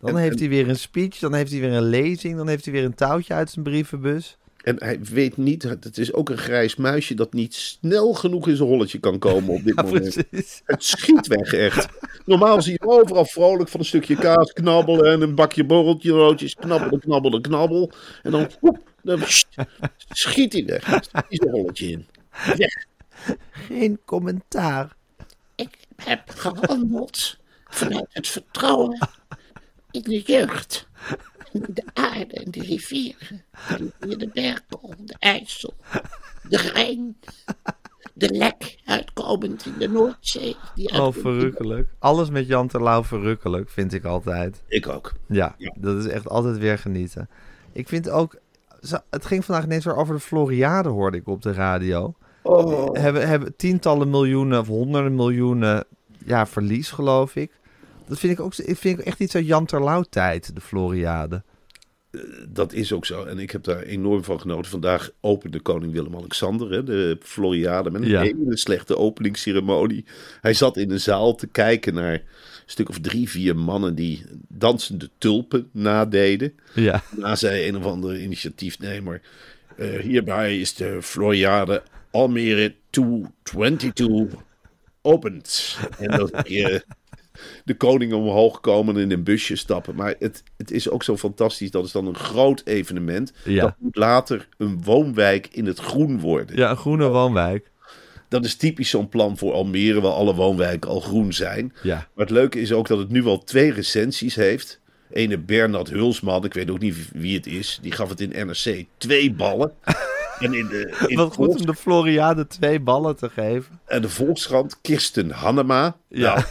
Dan 0.00 0.10
En- 0.10 0.16
heeft 0.16 0.32
en- 0.34 0.38
hij 0.40 0.48
weer 0.48 0.68
een 0.68 0.76
speech, 0.76 1.18
dan 1.18 1.34
heeft 1.34 1.50
hij 1.50 1.60
weer 1.60 1.72
een 1.72 1.88
lezing, 1.88 2.36
dan 2.36 2.48
heeft 2.48 2.64
hij 2.64 2.74
weer 2.74 2.84
een 2.84 2.94
touwtje 2.94 3.34
uit 3.34 3.50
zijn 3.50 3.64
brievenbus. 3.64 4.36
En 4.62 4.76
hij 4.78 4.98
weet 5.02 5.36
niet, 5.36 5.62
het 5.62 5.98
is 5.98 6.12
ook 6.12 6.28
een 6.28 6.38
grijs 6.38 6.76
muisje 6.76 7.14
dat 7.14 7.32
niet 7.32 7.54
snel 7.54 8.12
genoeg 8.12 8.48
in 8.48 8.56
zijn 8.56 8.68
holletje 8.68 8.98
kan 8.98 9.18
komen 9.18 9.54
op 9.54 9.64
dit 9.64 9.74
Ja, 9.76 9.82
moment. 9.82 10.28
precies. 10.30 10.62
Het 10.64 10.84
schiet 10.84 11.26
weg, 11.26 11.52
echt. 11.52 11.88
Normaal 12.24 12.62
zie 12.62 12.72
je 12.72 12.78
hem 12.80 12.90
overal 12.90 13.24
vrolijk 13.24 13.68
van 13.68 13.80
een 13.80 13.86
stukje 13.86 14.16
kaas 14.16 14.52
knabbelen 14.52 15.12
en 15.12 15.20
een 15.20 15.34
bakje 15.34 15.64
borreltje 15.64 16.10
roodjes. 16.10 16.54
Knabbelen, 16.54 17.00
knabbelen, 17.00 17.42
knabbel. 17.42 17.90
En 18.22 18.30
dan, 18.30 18.50
woep, 18.60 18.78
dan 19.02 19.20
schiet 20.08 20.52
hij 20.52 20.64
weg. 20.64 20.86
Hij 20.86 21.00
zijn 21.28 21.50
holletje 21.50 21.86
in. 21.90 22.06
Weg. 22.56 22.86
Geen 23.50 23.98
commentaar. 24.04 24.96
Ik 25.54 25.76
heb 25.96 26.22
gehandeld 26.30 27.36
vanuit 27.64 28.06
het 28.12 28.28
vertrouwen 28.28 29.08
in 29.90 30.02
de 30.02 30.20
jeugd. 30.20 30.86
In 31.52 31.64
de 31.68 31.84
aarde 31.94 32.34
en 32.34 32.50
de 32.50 32.60
rivieren. 32.62 33.44
De 33.98 34.30
Berkel, 34.34 34.94
de 34.98 35.14
IJssel, 35.18 35.74
de 36.48 36.56
Rijn. 36.56 37.16
De 38.14 38.28
lek 38.30 38.78
uitkomend 38.84 39.66
in 39.66 39.74
de 39.78 39.88
Noordzee. 39.88 40.56
Die 40.74 40.92
Oh, 41.00 41.12
verrukkelijk. 41.12 41.88
Alles 41.98 42.30
met 42.30 42.46
Jan 42.46 42.68
Terlouw 42.68 43.04
verrukkelijk, 43.04 43.70
vind 43.70 43.92
ik 43.92 44.04
altijd. 44.04 44.62
Ik 44.68 44.88
ook. 44.88 45.12
Ja, 45.26 45.54
Ja. 45.58 45.74
dat 45.78 45.96
is 46.04 46.06
echt 46.06 46.28
altijd 46.28 46.58
weer 46.58 46.78
genieten. 46.78 47.28
Ik 47.72 47.88
vind 47.88 48.10
ook... 48.10 48.36
Het 49.10 49.26
ging 49.26 49.44
vandaag 49.44 49.64
ineens 49.64 49.84
weer 49.84 49.96
over 49.96 50.14
de 50.14 50.20
Floriade, 50.20 50.88
hoorde 50.88 51.16
ik 51.16 51.26
op 51.26 51.42
de 51.42 51.52
radio. 51.52 52.14
Oh. 52.42 52.94
Hebben, 52.96 53.28
hebben 53.28 53.56
tientallen 53.56 54.10
miljoenen 54.10 54.60
of 54.60 54.66
honderden 54.66 55.14
miljoenen 55.14 55.84
ja, 56.24 56.46
verlies, 56.46 56.90
geloof 56.90 57.36
ik. 57.36 57.50
Dat 58.06 58.18
vind 58.18 58.32
ik 58.32 58.40
ook 58.40 58.56
ik 58.56 58.76
vind 58.78 58.98
ik 58.98 59.04
echt 59.04 59.20
iets 59.20 59.34
uit 59.34 59.46
Jan 59.46 59.66
Terlouw 59.66 60.02
tijd, 60.10 60.54
de 60.54 60.60
Floriade. 60.60 61.42
Dat 62.48 62.72
is 62.72 62.92
ook 62.92 63.06
zo. 63.06 63.24
En 63.24 63.38
ik 63.38 63.50
heb 63.50 63.64
daar 63.64 63.82
enorm 63.82 64.24
van 64.24 64.40
genoten. 64.40 64.70
Vandaag 64.70 65.10
opende 65.20 65.60
koning 65.60 65.92
Willem-Alexander 65.92 66.70
hè, 66.70 66.84
de 66.84 67.16
Floriade 67.22 67.90
met 67.90 68.02
een 68.02 68.08
Ja. 68.08 68.20
hele 68.22 68.56
slechte 68.56 68.96
openingsceremonie. 68.96 70.04
Hij 70.40 70.54
zat 70.54 70.76
in 70.76 70.90
een 70.90 71.00
zaal 71.00 71.34
te 71.34 71.46
kijken 71.46 71.94
naar 71.94 72.12
een 72.12 72.22
stuk 72.66 72.88
of 72.88 73.00
drie, 73.00 73.28
vier 73.28 73.56
mannen 73.56 73.94
die 73.94 74.24
dansende 74.48 75.10
tulpen 75.18 75.68
nadeden. 75.72 76.52
Ja, 76.74 77.02
Daarna 77.10 77.36
zei 77.36 77.68
een 77.68 77.76
of 77.76 77.84
andere 77.84 78.22
initiatiefnemer... 78.22 79.20
eh, 79.76 79.98
hierbij 80.00 80.60
is 80.60 80.74
de 80.74 80.98
Floriade 81.02 81.82
Almere 82.10 82.74
222 82.90 84.40
opend. 85.02 85.78
En 85.98 86.10
dan 86.10 86.30
je 86.44 86.84
de 87.64 87.76
koning 87.76 88.12
omhoog 88.12 88.60
komen 88.60 88.96
en 88.96 89.02
in 89.02 89.10
een 89.10 89.22
busje 89.22 89.56
stappen. 89.56 89.94
Maar 89.94 90.14
het, 90.18 90.42
het 90.56 90.70
is 90.70 90.90
ook 90.90 91.02
zo 91.02 91.16
fantastisch. 91.16 91.70
Dat 91.70 91.84
is 91.84 91.92
dan 91.92 92.06
een 92.06 92.16
groot 92.16 92.62
evenement. 92.64 93.32
Ja. 93.44 93.60
Dat 93.60 93.74
moet 93.78 93.96
later 93.96 94.48
een 94.56 94.82
woonwijk 94.82 95.48
in 95.50 95.66
het 95.66 95.78
groen 95.78 96.20
worden. 96.20 96.56
ja 96.56 96.70
een 96.70 96.76
groene 96.76 97.08
woonwijk. 97.08 97.70
Dat 98.28 98.44
is 98.44 98.56
typisch 98.56 98.90
zo'n 98.90 99.08
plan 99.08 99.38
voor 99.38 99.52
Almere, 99.52 100.00
waar 100.00 100.12
alle 100.12 100.34
woonwijken 100.34 100.90
al 100.90 101.00
groen 101.00 101.32
zijn. 101.32 101.72
Ja. 101.82 101.94
Maar 101.94 102.26
het 102.26 102.34
leuke 102.34 102.60
is 102.60 102.72
ook 102.72 102.88
dat 102.88 102.98
het 102.98 103.08
nu 103.08 103.24
al 103.24 103.44
twee 103.44 103.72
recensies 103.72 104.34
heeft. 104.34 104.80
Ene 105.10 105.38
Bernard 105.38 105.90
Hulsman, 105.90 106.44
ik 106.44 106.54
weet 106.54 106.70
ook 106.70 106.78
niet 106.78 106.96
wie 107.12 107.36
het 107.36 107.46
is, 107.46 107.78
die 107.82 107.92
gaf 107.92 108.08
het 108.08 108.20
in 108.20 108.46
NRC 108.46 108.84
twee 108.96 109.32
ballen. 109.32 109.72
En 110.40 110.54
in 110.54 110.66
de, 110.68 111.04
in 111.06 111.16
Wat 111.16 111.34
goed 111.34 111.60
om 111.60 111.66
de 111.66 111.74
Floriade 111.74 112.46
twee 112.46 112.80
ballen 112.80 113.16
te 113.16 113.28
geven. 113.28 113.80
en 113.86 114.02
de 114.02 114.08
Volkskrant, 114.08 114.80
Kirsten 114.80 115.30
Hannema, 115.30 115.96
Ja. 116.08 116.34
nou, 116.34 116.44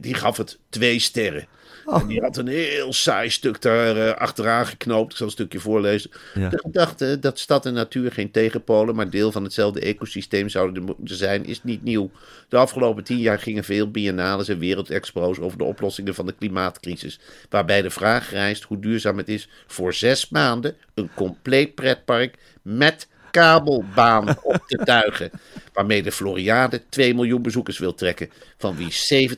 die 0.00 0.14
gaf 0.14 0.36
het 0.36 0.58
twee 0.68 0.98
sterren. 0.98 1.46
Oh. 1.86 2.00
En 2.00 2.06
die 2.06 2.20
had 2.20 2.36
een 2.36 2.46
heel 2.46 2.92
saai 2.92 3.30
stuk 3.30 3.62
daar 3.62 3.96
eh, 3.96 4.14
achteraan 4.20 4.66
geknoopt. 4.66 5.10
Ik 5.10 5.16
zal 5.16 5.26
een 5.26 5.32
stukje 5.32 5.60
voorlezen. 5.60 6.10
Ja. 6.34 6.48
De 6.48 6.58
gedachte 6.58 7.18
dat 7.18 7.38
stad 7.38 7.66
en 7.66 7.72
natuur 7.74 8.12
geen 8.12 8.30
tegenpolen, 8.30 8.94
maar 8.94 9.10
deel 9.10 9.32
van 9.32 9.42
hetzelfde 9.44 9.80
ecosysteem 9.80 10.48
zouden 10.48 10.82
moeten 10.82 11.16
zijn, 11.16 11.44
is 11.46 11.62
niet 11.62 11.82
nieuw. 11.82 12.10
De 12.48 12.56
afgelopen 12.56 13.04
tien 13.04 13.18
jaar 13.18 13.38
gingen 13.38 13.64
veel 13.64 13.90
biennales 13.90 14.48
en 14.48 14.58
wereldexpo's 14.58 15.38
over 15.38 15.58
de 15.58 15.64
oplossingen 15.64 16.14
van 16.14 16.26
de 16.26 16.34
klimaatcrisis. 16.38 17.20
Waarbij 17.50 17.82
de 17.82 17.90
vraag 17.90 18.30
rijst 18.30 18.62
hoe 18.62 18.78
duurzaam 18.78 19.16
het 19.18 19.28
is 19.28 19.48
voor 19.66 19.94
zes 19.94 20.28
maanden 20.28 20.74
een 20.94 21.10
compleet 21.14 21.74
pretpark 21.74 22.36
met 22.64 23.08
kabelbaan 23.30 24.36
op 24.42 24.64
te 24.66 24.76
tuigen. 24.94 25.30
Waarmee 25.72 26.02
de 26.02 26.12
Floriade 26.12 26.82
2 26.88 27.14
miljoen 27.14 27.42
bezoekers 27.42 27.78
wil 27.78 27.94
trekken, 27.94 28.30
van 28.58 28.76
wie 28.76 29.28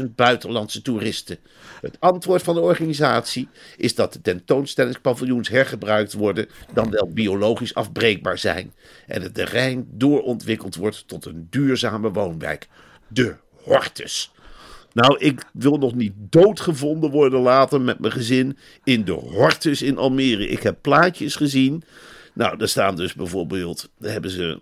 70.000 0.00 0.04
buitenlandse 0.16 0.82
toeristen. 0.82 1.38
Het 1.80 1.96
antwoord 2.00 2.42
van 2.42 2.54
de 2.54 2.60
organisatie 2.60 3.48
is 3.76 3.94
dat 3.94 4.12
de 4.12 4.20
tentoonstellingspaviljoens 4.20 5.48
hergebruikt 5.48 6.12
worden, 6.12 6.48
dan 6.74 6.90
wel 6.90 7.10
biologisch 7.12 7.74
afbreekbaar 7.74 8.38
zijn. 8.38 8.72
En 9.06 9.22
het 9.22 9.34
terrein 9.34 9.86
doorontwikkeld 9.90 10.74
wordt 10.74 11.08
tot 11.08 11.24
een 11.24 11.46
duurzame 11.50 12.10
woonwijk. 12.10 12.68
De 13.08 13.36
Hortus. 13.62 14.32
Nou, 14.92 15.18
ik 15.18 15.44
wil 15.52 15.76
nog 15.76 15.94
niet 15.94 16.12
doodgevonden 16.16 17.10
worden 17.10 17.40
later 17.40 17.80
met 17.80 17.98
mijn 17.98 18.12
gezin 18.12 18.58
in 18.84 19.04
de 19.04 19.12
Hortus 19.12 19.82
in 19.82 19.98
Almere. 19.98 20.48
Ik 20.48 20.62
heb 20.62 20.76
plaatjes 20.80 21.36
gezien. 21.36 21.84
Nou, 22.32 22.56
daar 22.56 22.68
staan 22.68 22.96
dus 22.96 23.14
bijvoorbeeld, 23.14 23.90
daar 23.98 24.12
hebben 24.12 24.30
ze 24.30 24.60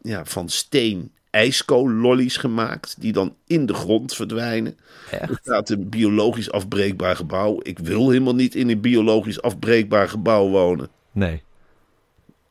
ja, 0.00 0.24
van 0.24 0.48
steen 0.48 1.12
ijskoolollies 1.30 2.36
gemaakt, 2.36 2.96
die 3.00 3.12
dan 3.12 3.34
in 3.46 3.66
de 3.66 3.74
grond 3.74 4.14
verdwijnen. 4.14 4.76
Er 5.10 5.38
staat 5.42 5.70
een 5.70 5.88
biologisch 5.88 6.50
afbreekbaar 6.50 7.16
gebouw. 7.16 7.60
Ik 7.62 7.78
wil 7.78 8.10
helemaal 8.10 8.34
niet 8.34 8.54
in 8.54 8.70
een 8.70 8.80
biologisch 8.80 9.42
afbreekbaar 9.42 10.08
gebouw 10.08 10.48
wonen. 10.48 10.88
Nee. 11.12 11.42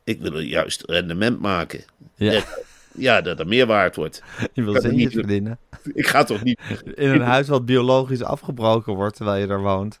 Ik 0.04 0.20
wil 0.20 0.34
er 0.34 0.42
juist 0.42 0.82
rendement 0.86 1.40
maken. 1.40 1.84
Ja. 2.94 3.20
Dat 3.20 3.38
er 3.40 3.46
meer 3.46 3.66
waard 3.66 3.96
wordt. 3.96 4.22
Je 4.54 4.62
wil 4.62 4.74
er 4.74 4.80
centjes 4.80 5.02
niet- 5.02 5.12
verdienen. 5.12 5.58
Ik 5.92 6.06
ga 6.06 6.24
toch 6.24 6.42
niet 6.42 6.60
In 6.94 7.08
een 7.10 7.20
huis 7.20 7.48
wat 7.48 7.66
biologisch 7.66 8.22
afgebroken 8.22 8.94
wordt 8.94 9.16
terwijl 9.16 9.40
je 9.40 9.52
er 9.52 9.62
woont. 9.62 10.00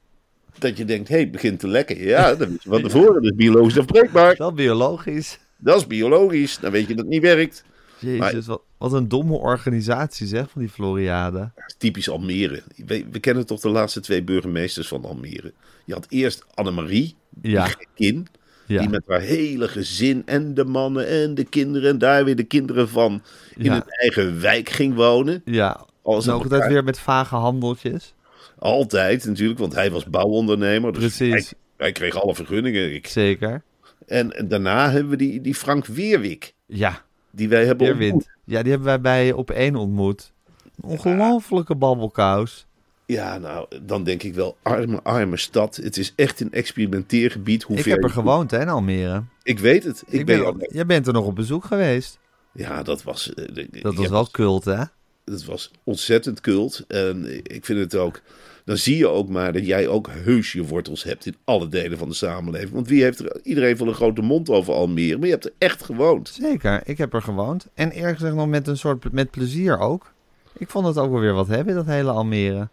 Dat 0.58 0.76
je 0.76 0.84
denkt, 0.84 1.08
hé, 1.08 1.18
het 1.18 1.30
begint 1.30 1.58
te 1.60 1.68
lekken. 1.68 1.98
Ja, 1.98 2.34
dat 2.34 2.48
van 2.60 2.82
tevoren. 2.82 3.14
Dat 3.14 3.24
is 3.24 3.34
biologisch 3.36 3.78
afbreekbaar. 3.78 4.34
Wel 4.38 4.52
biologisch. 4.52 5.38
Dat 5.56 5.76
is 5.76 5.86
biologisch. 5.86 6.58
Dan 6.58 6.70
weet 6.72 6.88
je 6.88 6.94
dat 6.94 7.04
het 7.04 7.12
niet 7.12 7.22
werkt. 7.22 7.64
Jezus, 7.98 8.18
Maar- 8.18 8.42
wat, 8.46 8.62
wat 8.78 8.92
een 8.92 9.08
domme 9.08 9.34
organisatie 9.36 10.26
zeg 10.26 10.50
van 10.50 10.60
die 10.60 10.70
Floriade. 10.70 11.38
Dat 11.38 11.64
is 11.66 11.74
typisch 11.78 12.08
Almere. 12.10 12.62
We, 12.86 13.04
we 13.10 13.18
kennen 13.18 13.46
toch 13.46 13.60
de 13.60 13.68
laatste 13.68 14.00
twee 14.00 14.22
burgemeesters 14.22 14.88
van 14.88 15.04
Almere. 15.04 15.52
Je 15.84 15.92
had 15.92 16.06
eerst 16.08 16.44
Annemarie, 16.54 17.14
Ja. 17.42 17.68
die. 17.94 18.22
Ja. 18.66 18.80
Die 18.80 18.88
met 18.88 19.02
haar 19.06 19.20
hele 19.20 19.68
gezin 19.68 20.22
en 20.26 20.54
de 20.54 20.64
mannen 20.64 21.06
en 21.08 21.34
de 21.34 21.44
kinderen 21.44 21.90
en 21.90 21.98
daar 21.98 22.24
weer 22.24 22.36
de 22.36 22.42
kinderen 22.44 22.88
van 22.88 23.22
in 23.56 23.64
Ja. 23.64 23.74
een 23.76 23.82
eigen 23.86 24.40
wijk 24.40 24.68
ging 24.68 24.94
wonen. 24.94 25.42
Ja, 25.44 25.86
Alles 26.02 26.26
en 26.26 26.32
ook 26.32 26.42
altijd 26.42 26.66
weer 26.66 26.84
met 26.84 26.98
vage 26.98 27.34
handeltjes. 27.34 28.14
Altijd 28.62 29.24
natuurlijk, 29.26 29.58
want 29.58 29.74
hij 29.74 29.90
was 29.90 30.04
bouwondernemer. 30.04 30.92
Dus 30.92 31.00
Precies. 31.16 31.30
Hij, 31.32 31.58
hij 31.76 31.92
kreeg 31.92 32.22
alle 32.22 32.34
vergunningen. 32.34 32.94
Ik. 32.94 33.06
Zeker. 33.06 33.62
En, 34.06 34.36
en 34.36 34.48
daarna 34.48 34.90
hebben 34.90 35.10
we 35.10 35.16
die, 35.16 35.40
die 35.40 35.54
Frank 35.54 35.86
Weerwik, 35.86 36.54
Ja, 36.66 37.02
die 37.30 37.48
wij 37.48 37.64
hebben 37.66 37.88
ontmoet. 37.90 38.28
Ja, 38.44 38.60
die 38.62 38.70
hebben 38.70 38.88
wij 38.88 39.00
bij 39.00 39.32
op 39.32 39.50
één 39.50 39.76
ontmoet. 39.76 40.32
Ongelofelijke 40.80 41.74
babbelkous. 41.76 42.66
Ja, 43.06 43.38
nou, 43.38 43.66
dan 43.82 44.04
denk 44.04 44.22
ik 44.22 44.34
wel, 44.34 44.56
arme, 44.62 45.02
arme 45.02 45.36
stad. 45.36 45.76
Het 45.76 45.96
is 45.96 46.12
echt 46.16 46.40
een 46.40 46.52
experimenteergebied. 46.52 47.62
Hoe 47.62 47.76
Ik 47.76 47.82
ver 47.82 47.92
heb 47.92 48.04
er 48.04 48.10
gewoond 48.10 48.50
hè, 48.50 48.60
in 48.60 48.68
Almere. 48.68 49.22
Ik 49.42 49.58
weet 49.58 49.84
het. 49.84 50.02
Ik, 50.06 50.20
Ik 50.20 50.26
ben 50.26 50.38
ben, 50.38 50.46
al- 50.46 50.66
jij 50.68 50.86
bent 50.86 51.06
er 51.06 51.12
nog 51.12 51.26
op 51.26 51.34
bezoek 51.34 51.64
geweest. 51.64 52.18
Ja, 52.52 52.82
dat 52.82 53.02
was... 53.02 53.34
eh, 53.34 53.66
Dat 53.82 53.94
was 53.94 54.08
wel 54.08 54.30
cult, 54.30 54.64
hè? 54.64 54.82
Het 55.24 55.44
was 55.44 55.70
ontzettend 55.84 56.40
cult. 56.40 56.84
En 56.88 57.40
ik 57.54 57.64
vind 57.64 57.78
het 57.78 57.96
ook... 57.96 58.20
Dan 58.64 58.76
zie 58.76 58.96
je 58.96 59.08
ook 59.08 59.28
maar 59.28 59.52
dat 59.52 59.66
jij 59.66 59.88
ook 59.88 60.08
heus 60.10 60.52
je 60.52 60.64
wortels 60.66 61.02
hebt 61.04 61.26
in 61.26 61.34
alle 61.44 61.68
delen 61.68 61.98
van 61.98 62.08
de 62.08 62.14
samenleving. 62.14 62.70
Want 62.72 62.88
wie 62.88 63.02
heeft 63.02 63.18
er... 63.18 63.40
Iedereen 63.42 63.76
van 63.76 63.88
een 63.88 63.94
grote 63.94 64.22
mond 64.22 64.50
over 64.50 64.74
Almere. 64.74 65.16
Maar 65.16 65.26
je 65.26 65.32
hebt 65.32 65.44
er 65.44 65.52
echt 65.58 65.82
gewoond. 65.84 66.28
Zeker, 66.28 66.80
ik 66.84 66.98
heb 66.98 67.14
er 67.14 67.22
gewoond. 67.22 67.66
En 67.74 67.90
eerlijk 67.90 68.16
gezegd 68.18 68.34
nog 68.36 68.46
met 68.48 68.66
een 68.66 68.76
soort 68.78 69.12
met 69.12 69.30
plezier 69.30 69.78
ook. 69.78 70.12
Ik 70.58 70.70
vond 70.70 70.86
het 70.86 70.98
ook 70.98 71.10
wel 71.10 71.20
weer 71.20 71.32
wat 71.34 71.48
hebben, 71.48 71.74
dat 71.74 71.86
hele 71.86 72.10
Almere. 72.10 72.68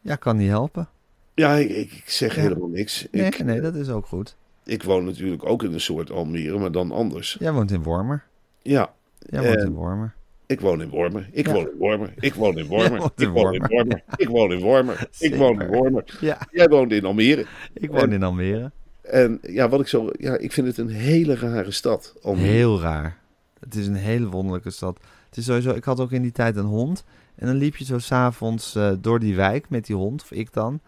Ja, 0.00 0.16
kan 0.16 0.36
niet 0.36 0.48
helpen. 0.48 0.88
Ja, 1.34 1.54
ik, 1.54 1.70
ik 1.70 2.02
zeg 2.06 2.34
Ja. 2.36 2.40
helemaal 2.42 2.68
niks. 2.68 3.06
Nee, 3.10 3.26
ik, 3.26 3.44
nee, 3.44 3.60
dat 3.60 3.74
is 3.74 3.88
ook 3.88 4.06
goed. 4.06 4.36
ik 4.64 4.82
woon 4.82 5.04
natuurlijk 5.04 5.46
ook 5.46 5.62
in 5.62 5.72
een 5.72 5.80
soort 5.80 6.10
Almere, 6.10 6.58
maar 6.58 6.72
dan 6.72 6.92
anders. 6.92 7.36
Jij 7.40 7.52
woont 7.52 7.70
in 7.70 7.82
Wormer. 7.82 8.24
Ja, 8.62 8.92
Jij 9.18 9.42
woont 9.42 9.56
En- 9.56 9.66
in 9.66 9.72
Wormer. 9.72 10.14
Ik 10.48 10.60
woon 10.60 10.82
in 10.82 10.88
Wormer. 10.88 11.28
Ik 11.32 11.46
woon 11.46 11.66
in 11.68 11.76
Wormer. 11.78 12.12
Ik 12.20 12.34
woon 12.34 12.58
in 12.58 12.66
Wormer. 12.66 13.10
Ik 13.16 13.28
woon 13.28 13.54
in 13.54 13.62
Wormer. 13.68 14.02
Ik 14.16 14.28
woon 14.28 14.52
in 14.52 14.60
Wormer. 14.60 15.08
Ik 15.18 15.34
woon 15.34 15.60
in. 15.62 15.68
Wormer. 15.68 16.18
Ja, 16.20 16.38
Jij 16.50 16.68
woont 16.68 16.92
in 16.92 17.04
Almere. 17.04 17.46
ik 17.74 17.90
woon 17.90 18.12
in 18.12 18.22
Almere. 18.22 18.70
En 19.02 19.38
ja, 19.42 19.68
wat 19.68 19.80
ik 19.80 19.88
zo... 19.88 20.10
Ja, 20.18 20.36
ik 20.36 20.52
vind 20.52 20.66
het 20.66 20.78
een 20.78 20.88
hele 20.88 21.34
rare 21.34 21.70
stad, 21.70 22.14
Almere. 22.22 22.46
Heel 22.46 22.80
raar. 22.80 23.16
Het 23.60 23.74
is 23.74 23.86
een 23.86 23.94
hele 23.94 24.26
wonderlijke 24.28 24.70
stad. 24.70 25.00
Het 25.28 25.36
is 25.36 25.44
sowieso, 25.44 25.70
ik 25.70 25.84
had 25.84 26.00
ook 26.00 26.12
in 26.12 26.22
die 26.22 26.32
tijd 26.32 26.56
een 26.56 26.64
hond. 26.64 27.04
En 27.34 27.46
dan 27.46 27.56
liep 27.56 27.76
je 27.76 27.84
zo 27.84 27.98
s'avonds 27.98 28.74
eh 28.74 28.92
door 29.00 29.18
die 29.20 29.36
wijk 29.36 29.68
met 29.68 29.86
die 29.86 29.96
hond, 29.96 30.22
of 30.22 30.30
ik 30.30 30.52
dan. 30.52 30.80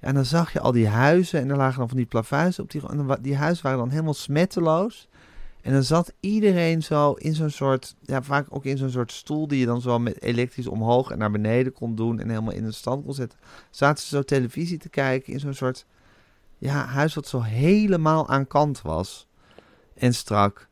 Ja, 0.00 0.08
en 0.08 0.14
dan 0.14 0.24
zag 0.24 0.52
je 0.52 0.60
al 0.60 0.72
die 0.72 0.88
huizen 0.88 1.40
en 1.40 1.50
er 1.50 1.56
lagen 1.56 1.78
dan 1.78 1.88
van 1.88 1.96
die 1.96 2.06
plavuizen 2.06 2.62
op 2.62 2.70
die. 2.70 2.88
En 2.88 3.18
die 3.22 3.36
huizen 3.36 3.62
waren 3.64 3.78
dan 3.78 3.90
helemaal 3.90 4.14
smetteloos. 4.14 5.08
En 5.64 5.72
dan 5.72 5.82
zat 5.82 6.12
iedereen 6.20 6.82
zo 6.82 7.12
in 7.12 7.34
zo'n 7.34 7.50
soort, 7.50 7.94
ja, 8.02 8.22
vaak 8.22 8.46
ook 8.50 8.64
in 8.64 8.76
zo'n 8.76 8.90
soort 8.90 9.12
stoel 9.12 9.48
die 9.48 9.58
je 9.58 9.66
dan 9.66 9.80
zo 9.80 9.98
met 9.98 10.22
elektrisch 10.22 10.66
omhoog 10.66 11.10
en 11.10 11.18
naar 11.18 11.30
beneden 11.30 11.72
kon 11.72 11.94
doen 11.94 12.20
en 12.20 12.28
helemaal 12.28 12.52
in 12.52 12.64
een 12.64 12.72
stand 12.72 13.04
kon 13.04 13.14
zetten. 13.14 13.38
Zaten 13.70 14.04
ze 14.04 14.08
zo 14.16 14.22
televisie 14.22 14.78
te 14.78 14.88
kijken 14.88 15.32
in 15.32 15.40
zo'n 15.40 15.54
soort, 15.54 15.86
ja, 16.58 16.84
huis 16.86 17.14
wat 17.14 17.26
zo 17.26 17.40
helemaal 17.40 18.28
aan 18.28 18.46
kant 18.46 18.82
was. 18.82 19.26
En 19.94 20.14
strak. 20.14 20.68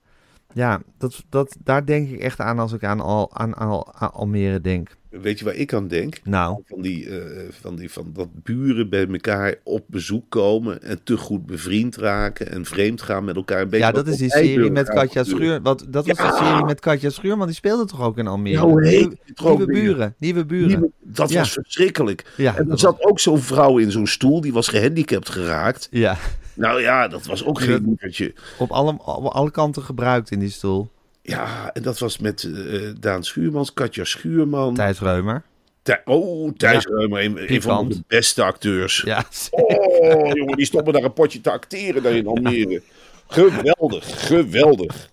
Ja, 0.52 0.82
dat, 0.98 1.24
dat, 1.28 1.56
daar 1.64 1.86
denk 1.86 2.08
ik 2.08 2.20
echt 2.20 2.40
aan 2.40 2.58
als 2.58 2.72
ik 2.72 2.84
aan, 2.84 3.00
al, 3.00 3.34
aan, 3.34 3.56
aan, 3.56 3.84
aan 3.94 4.12
Almere 4.12 4.60
denk. 4.60 4.96
Weet 5.20 5.38
je 5.38 5.44
waar 5.44 5.54
ik 5.54 5.72
aan 5.74 5.88
denk? 5.88 6.20
Nou, 6.24 6.62
Van, 6.66 6.82
die, 6.82 7.08
eh, 7.08 7.42
van, 7.60 7.76
die, 7.76 7.90
van 7.90 8.10
dat 8.14 8.28
buren 8.42 8.88
bij 8.88 9.06
elkaar 9.08 9.54
op 9.64 9.84
bezoek 9.86 10.24
komen 10.28 10.82
en 10.82 11.00
te 11.02 11.16
goed 11.16 11.46
bevriend 11.46 11.96
raken 11.96 12.50
en 12.52 12.64
vreemd 12.64 13.02
gaan 13.02 13.24
met 13.24 13.36
elkaar. 13.36 13.60
Een 13.60 13.68
beetje 13.68 13.86
ja, 13.86 13.92
dat 13.92 14.06
is 14.06 14.16
die 14.16 14.30
serie 14.30 14.70
met 14.70 14.88
Katja. 14.88 15.24
Schuur. 15.24 15.62
Wat, 15.62 15.86
dat 15.88 16.06
was 16.06 16.16
Ja. 16.18 16.30
de 16.30 16.36
serie 16.44 16.64
met 16.64 16.80
Katja 16.80 17.10
Schuurman, 17.10 17.46
die 17.46 17.56
speelde 17.56 17.84
toch 17.84 18.00
ook 18.02 18.18
in 18.18 18.26
Almere? 18.26 18.80
Heet 18.88 19.16
nieuwe, 19.44 19.66
buren, 19.66 20.14
nieuwe 20.18 20.44
buren. 20.44 20.68
Nieuwe- 20.68 20.90
Dat 21.02 21.30
Ja. 21.30 21.38
was 21.38 21.52
verschrikkelijk. 21.52 22.24
Ja, 22.36 22.56
en 22.56 22.70
er 22.70 22.78
zat 22.78 23.04
ook 23.04 23.20
zo'n 23.20 23.38
vrouw 23.40 23.78
in 23.78 23.90
zo'n 23.90 24.06
stoel, 24.06 24.40
die 24.40 24.52
was 24.52 24.68
gehandicapt 24.68 25.28
geraakt. 25.28 25.88
Ja, 25.90 26.16
Nou 26.54 26.80
ja, 26.80 27.08
dat 27.08 27.26
was 27.26 27.44
ook 27.44 27.60
geen 27.60 27.84
lievertje. 27.86 28.32
op 28.58 28.70
alle, 28.70 28.90
op 28.92 29.24
alle 29.26 29.50
kanten 29.50 29.82
gebruikt 29.82 30.30
in 30.30 30.38
die 30.38 30.50
stoel. 30.50 30.90
Ja, 31.22 31.70
en 31.72 31.82
dat 31.82 31.98
was 31.98 32.18
met 32.18 32.42
eh, 32.44 32.80
Daan 33.00 33.24
Schuurmans, 33.24 33.72
Katja 33.72 34.04
Schuurman. 34.04 34.74
Thijs 34.74 35.00
Reumer. 35.00 35.42
Thij- 35.82 36.02
oh, 36.04 36.52
Thijs 36.56 36.84
Ja. 36.88 36.96
Reumer, 36.96 37.24
een, 37.24 37.52
een 37.52 37.62
van 37.62 37.88
de 37.88 38.02
beste 38.06 38.42
acteurs. 38.42 39.02
Ja, 39.04 39.24
Oh, 39.50 40.32
jongen, 40.38 40.56
die 40.56 40.66
stoppen 40.66 40.92
daar 40.92 41.02
een 41.04 41.12
potje 41.12 41.40
te 41.40 41.50
acteren 41.50 42.02
daar 42.02 42.12
in 42.12 42.26
Almere. 42.26 42.82
Geweldig, 43.26 44.26
geweldig. 44.28 45.10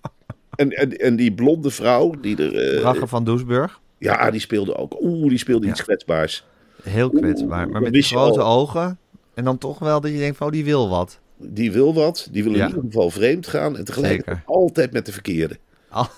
En, 0.54 0.70
en, 0.70 0.96
en 0.96 1.16
die 1.16 1.32
blonde 1.32 1.70
vrouw, 1.70 2.14
die 2.20 2.36
er... 2.52 2.74
Ragger 2.80 3.08
van 3.08 3.24
Doesburg. 3.24 3.80
ja, 3.98 4.30
die 4.30 4.40
speelde 4.40 4.76
ook. 4.76 4.96
Oeh, 5.02 5.28
die 5.28 5.38
speelde 5.38 5.66
iets 5.66 5.82
kwetsbaars. 5.82 6.44
Heel 6.82 7.10
kwetsbaar. 7.10 7.62
Oeh, 7.64 7.72
Maar 7.72 7.82
met 7.82 7.92
die 7.92 8.02
grote 8.02 8.40
al. 8.40 8.60
ogen. 8.60 8.98
En 9.34 9.44
dan 9.44 9.58
toch 9.58 9.78
wel 9.78 10.00
dat 10.00 10.10
je 10.10 10.18
denkt 10.18 10.36
van, 10.36 10.46
oh, 10.46 10.52
die 10.52 10.64
wil 10.64 10.88
wat. 10.88 11.18
Die 11.36 11.72
wil 11.72 11.94
wat, 11.94 12.28
die 12.30 12.42
wil 12.44 12.52
Ja. 12.54 12.62
in 12.62 12.68
ieder 12.68 12.82
geval 12.84 13.10
vreemd 13.10 13.46
gaan. 13.46 13.76
En 13.76 13.84
tegelijkertijd 13.84 14.36
Zeker. 14.36 14.54
altijd 14.54 14.92
met 14.92 15.06
de 15.06 15.12
verkeerde. 15.12 15.58
Altijd 15.90 16.12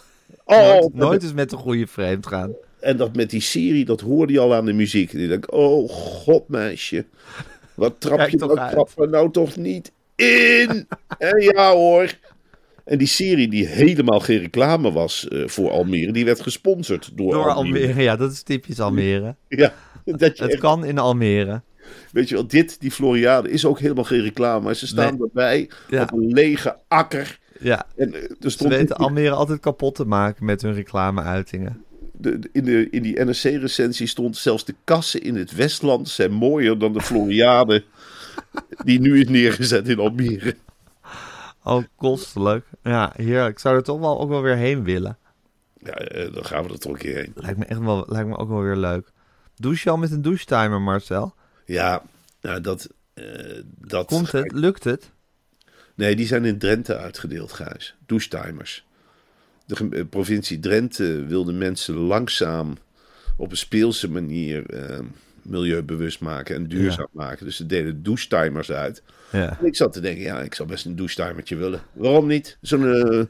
nooit, 0.46 0.82
met- 0.82 0.94
nooit 0.94 1.22
eens 1.22 1.32
met 1.32 1.50
de 1.50 1.56
goede 1.56 1.86
vreemd 1.86 2.26
gaan. 2.26 2.52
En 2.80 2.96
dat 2.96 3.16
met 3.16 3.30
die 3.30 3.40
serie, 3.40 3.84
dat 3.84 4.00
hoorde 4.00 4.32
je 4.32 4.38
al 4.38 4.54
aan 4.54 4.64
de 4.64 4.72
muziek. 4.72 5.12
En 5.12 5.18
die 5.18 5.28
denk 5.28 5.52
oh 5.52 5.88
god 5.90 6.48
meisje. 6.48 7.04
Wat 7.74 7.94
trap 8.00 8.28
je 8.28 8.36
nou, 8.36 8.54
trap 8.70 8.90
er 9.00 9.08
nou 9.08 9.30
toch 9.30 9.56
niet 9.56 9.92
in? 10.16 10.68
en 11.18 11.40
ja 11.42 11.72
hoor. 11.72 12.12
En 12.84 12.98
die 12.98 13.06
serie 13.06 13.48
die 13.48 13.66
helemaal 13.66 14.20
geen 14.20 14.38
reclame 14.38 14.92
was 14.92 15.28
eh, 15.28 15.48
voor 15.48 15.70
Almere, 15.70 16.12
die 16.12 16.24
werd 16.24 16.40
gesponsord 16.40 17.10
door, 17.14 17.32
Door 17.32 17.48
Almere. 17.50 17.80
Almere. 17.86 18.02
Ja, 18.02 18.16
dat 18.16 18.32
is 18.32 18.42
typisch 18.42 18.80
Almere. 18.80 19.34
Ja, 19.48 19.72
dat 20.04 20.36
je 20.36 20.42
Het 20.42 20.52
echt- 20.52 20.60
kan 20.60 20.84
in 20.84 20.98
Almere. 20.98 21.62
weet 22.12 22.28
je 22.28 22.34
wel, 22.34 22.46
dit, 22.46 22.80
die 22.80 22.90
Floriade, 22.90 23.50
is 23.50 23.64
ook 23.64 23.78
helemaal 23.80 24.04
geen 24.04 24.22
reclame. 24.22 24.64
Maar 24.64 24.74
ze 24.74 24.86
staan 24.86 25.12
Nee. 25.16 25.22
erbij 25.22 25.70
Ja. 25.88 26.02
op 26.02 26.12
een 26.12 26.26
lege 26.32 26.76
akker. 26.88 27.38
Ja, 27.62 27.86
En 27.96 28.14
eh, 28.14 28.22
er 28.22 28.36
ze 28.40 28.50
stond 28.50 28.70
weten 28.72 28.96
Almere 28.96 29.30
altijd 29.34 29.60
kapot 29.60 29.94
te 29.94 30.04
maken 30.04 30.44
met 30.44 30.62
hun 30.62 30.74
reclameuitingen. 30.74 31.84
de, 32.12 32.38
de- 32.38 32.48
in, 32.52 32.64
de, 32.64 32.90
in 32.90 33.02
die 33.02 33.24
NRC-recensie 33.24 34.06
stond 34.06 34.36
zelfs 34.36 34.64
de 34.64 34.74
kassen 34.84 35.22
in 35.22 35.36
het 35.36 35.52
Westland 35.54 36.08
zijn 36.08 36.32
mooier 36.32 36.78
dan 36.78 36.92
de 36.92 37.00
Floriade 37.00 37.84
die 38.84 39.00
nu 39.00 39.20
is 39.20 39.28
neergezet 39.28 39.88
in 39.88 39.98
Almere. 39.98 40.56
Oh, 41.64 41.82
kostelijk. 41.96 42.66
Ja, 42.82 43.12
heerlijk. 43.16 43.50
Ik 43.50 43.58
zou 43.58 43.76
er 43.76 43.82
toch 43.82 44.00
wel 44.00 44.20
ook 44.20 44.28
wel 44.28 44.42
weer 44.42 44.56
heen 44.56 44.84
willen. 44.84 45.18
Ja, 45.78 45.92
eh, 45.94 46.32
dan 46.34 46.44
gaan 46.44 46.64
we 46.66 46.72
er 46.72 46.78
toch 46.78 46.92
een 46.92 46.98
keer 46.98 47.16
heen. 47.16 47.32
Lijkt 47.34 47.58
me 47.58 47.64
echt 47.64 47.80
wel, 47.80 48.04
lijkt 48.08 48.28
me 48.28 48.36
ook 48.36 48.48
wel 48.48 48.60
weer 48.62 48.76
leuk. 48.76 49.12
Douche 49.56 49.80
je 49.84 49.90
al 49.90 49.96
met 49.96 50.10
een 50.10 50.22
douchetimer, 50.22 50.80
Marcel? 50.80 51.34
Ja, 51.66 52.02
nou, 52.40 52.60
dat, 52.60 52.88
eh, 53.14 53.24
dat... 53.78 54.06
Komt 54.06 54.32
het? 54.32 54.52
Lukt 54.52 54.84
het? 54.84 55.10
Nee, 55.94 56.16
die 56.16 56.26
zijn 56.26 56.44
in 56.44 56.58
Drenthe 56.58 56.96
uitgedeeld, 56.96 57.52
Gijs. 57.52 57.94
Douchetimers. 58.06 58.86
De 59.66 59.88
eh, 59.90 60.02
provincie 60.10 60.60
Drenthe 60.60 61.24
wilde 61.24 61.52
mensen 61.52 61.94
langzaam 61.94 62.76
op 63.36 63.50
een 63.50 63.56
speelse 63.56 64.10
manier 64.10 64.66
eh, 64.66 64.98
milieubewust 65.42 66.20
maken 66.20 66.54
en 66.54 66.66
duurzaam 66.66 67.08
maken. 67.12 67.46
Dus 67.46 67.56
ze 67.56 67.66
deden 67.66 68.02
douchetimers 68.02 68.72
uit. 68.72 69.02
Ja. 69.32 69.58
En 69.60 69.66
ik 69.66 69.76
zat 69.76 69.92
te 69.92 70.00
denken, 70.00 70.22
ja, 70.22 70.40
ik 70.40 70.54
zou 70.54 70.68
best 70.68 70.84
een 70.84 70.96
douchetimertje 70.96 71.56
willen. 71.56 71.80
Waarom 71.92 72.26
niet? 72.26 72.58
Zo'n 72.60 72.92
eh, 72.92 73.22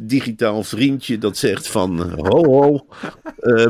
digitaal 0.00 0.62
vriendje 0.62 1.18
dat 1.18 1.36
zegt 1.36 1.68
van, 1.68 2.02
eh, 2.02 2.12
ho 2.12 2.44
ho, 2.44 2.86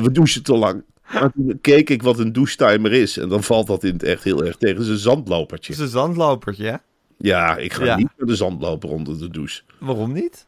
we 0.03 0.09
douchen 0.13 0.43
te 0.43 0.57
lang. 0.57 0.83
Maar 1.13 1.33
toen 1.33 1.59
keek 1.61 1.91
ik 1.91 2.03
wat 2.03 2.19
een 2.19 2.33
douchetimer 2.33 2.93
is. 2.93 3.17
En 3.17 3.29
dan 3.29 3.43
valt 3.43 3.67
dat 3.67 3.85
in 3.85 3.93
het 3.93 4.03
echt 4.03 4.25
heel 4.25 4.45
erg 4.45 4.57
tegen 4.57 4.85
zijn 4.85 4.99
zandlopertje. 4.99 5.73
Het 5.73 5.81
is 5.81 5.87
een 5.87 5.93
zandlopertje, 5.93 6.65
hè? 6.65 6.77
Ja, 7.19 7.57
ik 7.57 7.73
ga 7.73 7.85
Ja. 7.85 7.97
niet 7.97 8.09
met 8.17 8.29
de 8.29 8.37
zandloper 8.37 8.89
onder 8.91 9.19
de 9.19 9.31
douche. 9.31 9.63
Waarom 9.79 10.13
niet? 10.13 10.47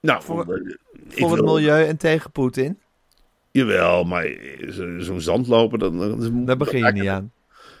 Nou, 0.00 0.22
Voor- 0.22 0.44
Voor 1.08 1.30
het 1.36 1.40
wil- 1.40 1.54
milieu 1.54 1.84
en 1.86 1.96
tegen 1.96 2.30
Poetin? 2.30 2.78
Jawel, 3.50 4.04
maar 4.04 4.26
zo- 4.70 4.98
zo'n 4.98 5.20
zandloper, 5.20 5.78
dan, 5.78 5.98
dan, 5.98 6.44
Daar 6.44 6.56
begin 6.56 6.84
je 6.84 6.92
niet 6.92 7.06
aan. 7.08 7.32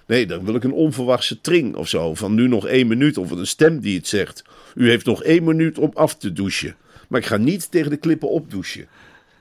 Nee, 0.06 0.26
dan 0.26 0.44
wil 0.44 0.54
ik 0.54 0.64
een 0.64 0.72
onverwachte 0.72 1.40
tring 1.40 1.74
of 1.76 1.88
zo. 1.88 2.14
Van 2.14 2.34
nu 2.34 2.48
nog 2.48 2.66
één 2.66 2.86
minuut. 2.86 3.18
Of 3.18 3.30
een 3.30 3.46
stem 3.46 3.80
die 3.80 3.96
het 3.96 4.06
zegt. 4.08 4.44
U 4.74 4.88
heeft 4.88 5.06
nog 5.06 5.22
één 5.22 5.44
minuut 5.44 5.78
om 5.78 5.90
af 5.94 6.16
te 6.16 6.32
douchen. 6.32 6.76
Maar 7.08 7.20
ik 7.20 7.26
ga 7.26 7.36
niet 7.36 7.70
tegen 7.70 7.90
de 7.90 7.96
klippen 7.96 8.28
opdouchen. 8.30 8.86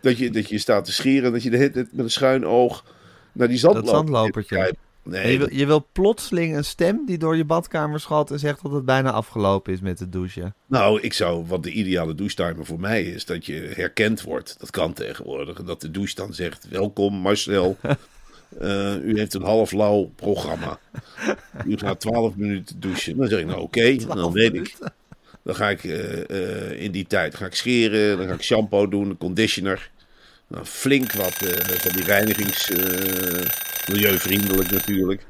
Dat 0.02 0.18
je, 0.18 0.30
dat 0.30 0.50
je 0.50 0.58
staat 0.58 0.86
te 0.86 0.92
scheren 0.92 1.24
en 1.26 1.32
dat 1.32 1.44
je 1.44 1.50
de 1.50 1.58
hele 1.58 1.72
tijd 1.72 1.92
met 1.94 2.06
een 2.06 2.12
schuin 2.12 2.46
oog 2.46 2.86
naar 3.32 3.48
die 3.48 3.58
zandloper 3.58 3.92
Dat 3.92 4.00
zandlopertje. 4.00 4.56
kijkt. 4.56 4.78
Nee, 5.04 5.32
je, 5.32 5.38
wil, 5.38 5.54
je 5.54 5.66
wil 5.66 5.88
plotseling 5.92 6.56
een 6.56 6.66
stem 6.66 7.06
die 7.06 7.18
door 7.18 7.38
je 7.38 7.46
badkamer 7.46 8.00
schat 8.00 8.32
en 8.32 8.40
zegt 8.40 8.62
dat 8.62 8.72
het 8.72 8.86
bijna 8.86 9.12
afgelopen 9.12 9.74
is 9.74 9.82
met 9.82 10.00
het 10.00 10.12
douchen. 10.12 10.56
Nou, 10.66 11.02
ik 11.02 11.14
zou, 11.14 11.46
wat 11.46 11.64
de 11.64 11.72
ideale 11.72 12.16
douchetimer 12.16 12.66
voor 12.66 12.80
mij 12.80 13.04
is, 13.04 13.26
dat 13.26 13.46
je 13.46 13.72
herkend 13.76 14.22
wordt. 14.22 14.56
Dat 14.60 14.70
kan 14.70 14.94
tegenwoordig. 14.94 15.64
Dat 15.64 15.82
de 15.82 15.92
douche 15.92 16.16
dan 16.16 16.34
zegt, 16.34 16.68
welkom 16.70 17.14
Marcel. 17.14 17.78
Eh, 18.60 18.96
u 19.04 19.18
heeft 19.18 19.34
een 19.34 19.42
half 19.42 19.72
lauw 19.72 20.12
programma. 20.16 20.80
U 21.66 21.78
gaat 21.78 22.00
12 22.00 22.36
minuten 22.36 22.80
douchen. 22.80 23.18
Dan 23.18 23.28
zeg 23.28 23.40
ik, 23.40 23.46
nou 23.46 23.62
oké, 23.62 23.96
dan 23.96 24.32
weet 24.32 24.54
ik. 24.54 24.76
Dan 25.44 25.56
ga 25.56 25.70
ik 25.70 25.84
eh, 25.84 26.30
eh, 26.30 26.82
in 26.82 26.92
die 26.92 27.08
tijd 27.08 27.36
ga 27.36 27.46
ik 27.46 27.56
scheren, 27.56 28.18
dan 28.18 28.28
ga 28.28 28.34
ik 28.34 28.42
shampoo 28.42 28.88
doen, 28.88 29.18
conditioner. 29.18 29.92
Nou, 30.52 30.66
flink 30.66 31.12
wat 31.12 31.42
eh, 31.42 31.54
van 31.78 31.92
die 31.92 32.04
reinigings... 32.04 32.70
eh, 32.70 33.48
milieuvriendelijk 33.88 34.72
natuurlijk. 34.72 35.26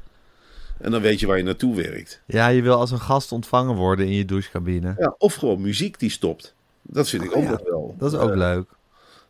En 0.78 0.90
dan 0.90 1.00
weet 1.00 1.20
je 1.20 1.26
waar 1.26 1.36
je 1.36 1.42
naartoe 1.42 1.76
werkt. 1.76 2.20
Ja, 2.26 2.48
je 2.48 2.62
wil 2.62 2.74
als 2.76 2.90
een 2.90 3.00
gast 3.00 3.32
ontvangen 3.32 3.74
worden 3.74 4.06
in 4.06 4.12
je 4.12 4.24
douchecabine. 4.24 4.94
Ja, 4.98 5.14
of 5.18 5.34
gewoon 5.34 5.60
muziek 5.60 5.98
die 5.98 6.10
stopt. 6.10 6.54
Dat 6.82 7.08
vind 7.08 7.22
ik 7.24 7.36
ook 7.36 7.42
ja. 7.42 7.50
nog 7.50 7.62
wel. 7.64 7.94
Dat 7.98 8.12
is 8.12 8.18
ook 8.18 8.30
Eh, 8.30 8.36
leuk. 8.36 8.68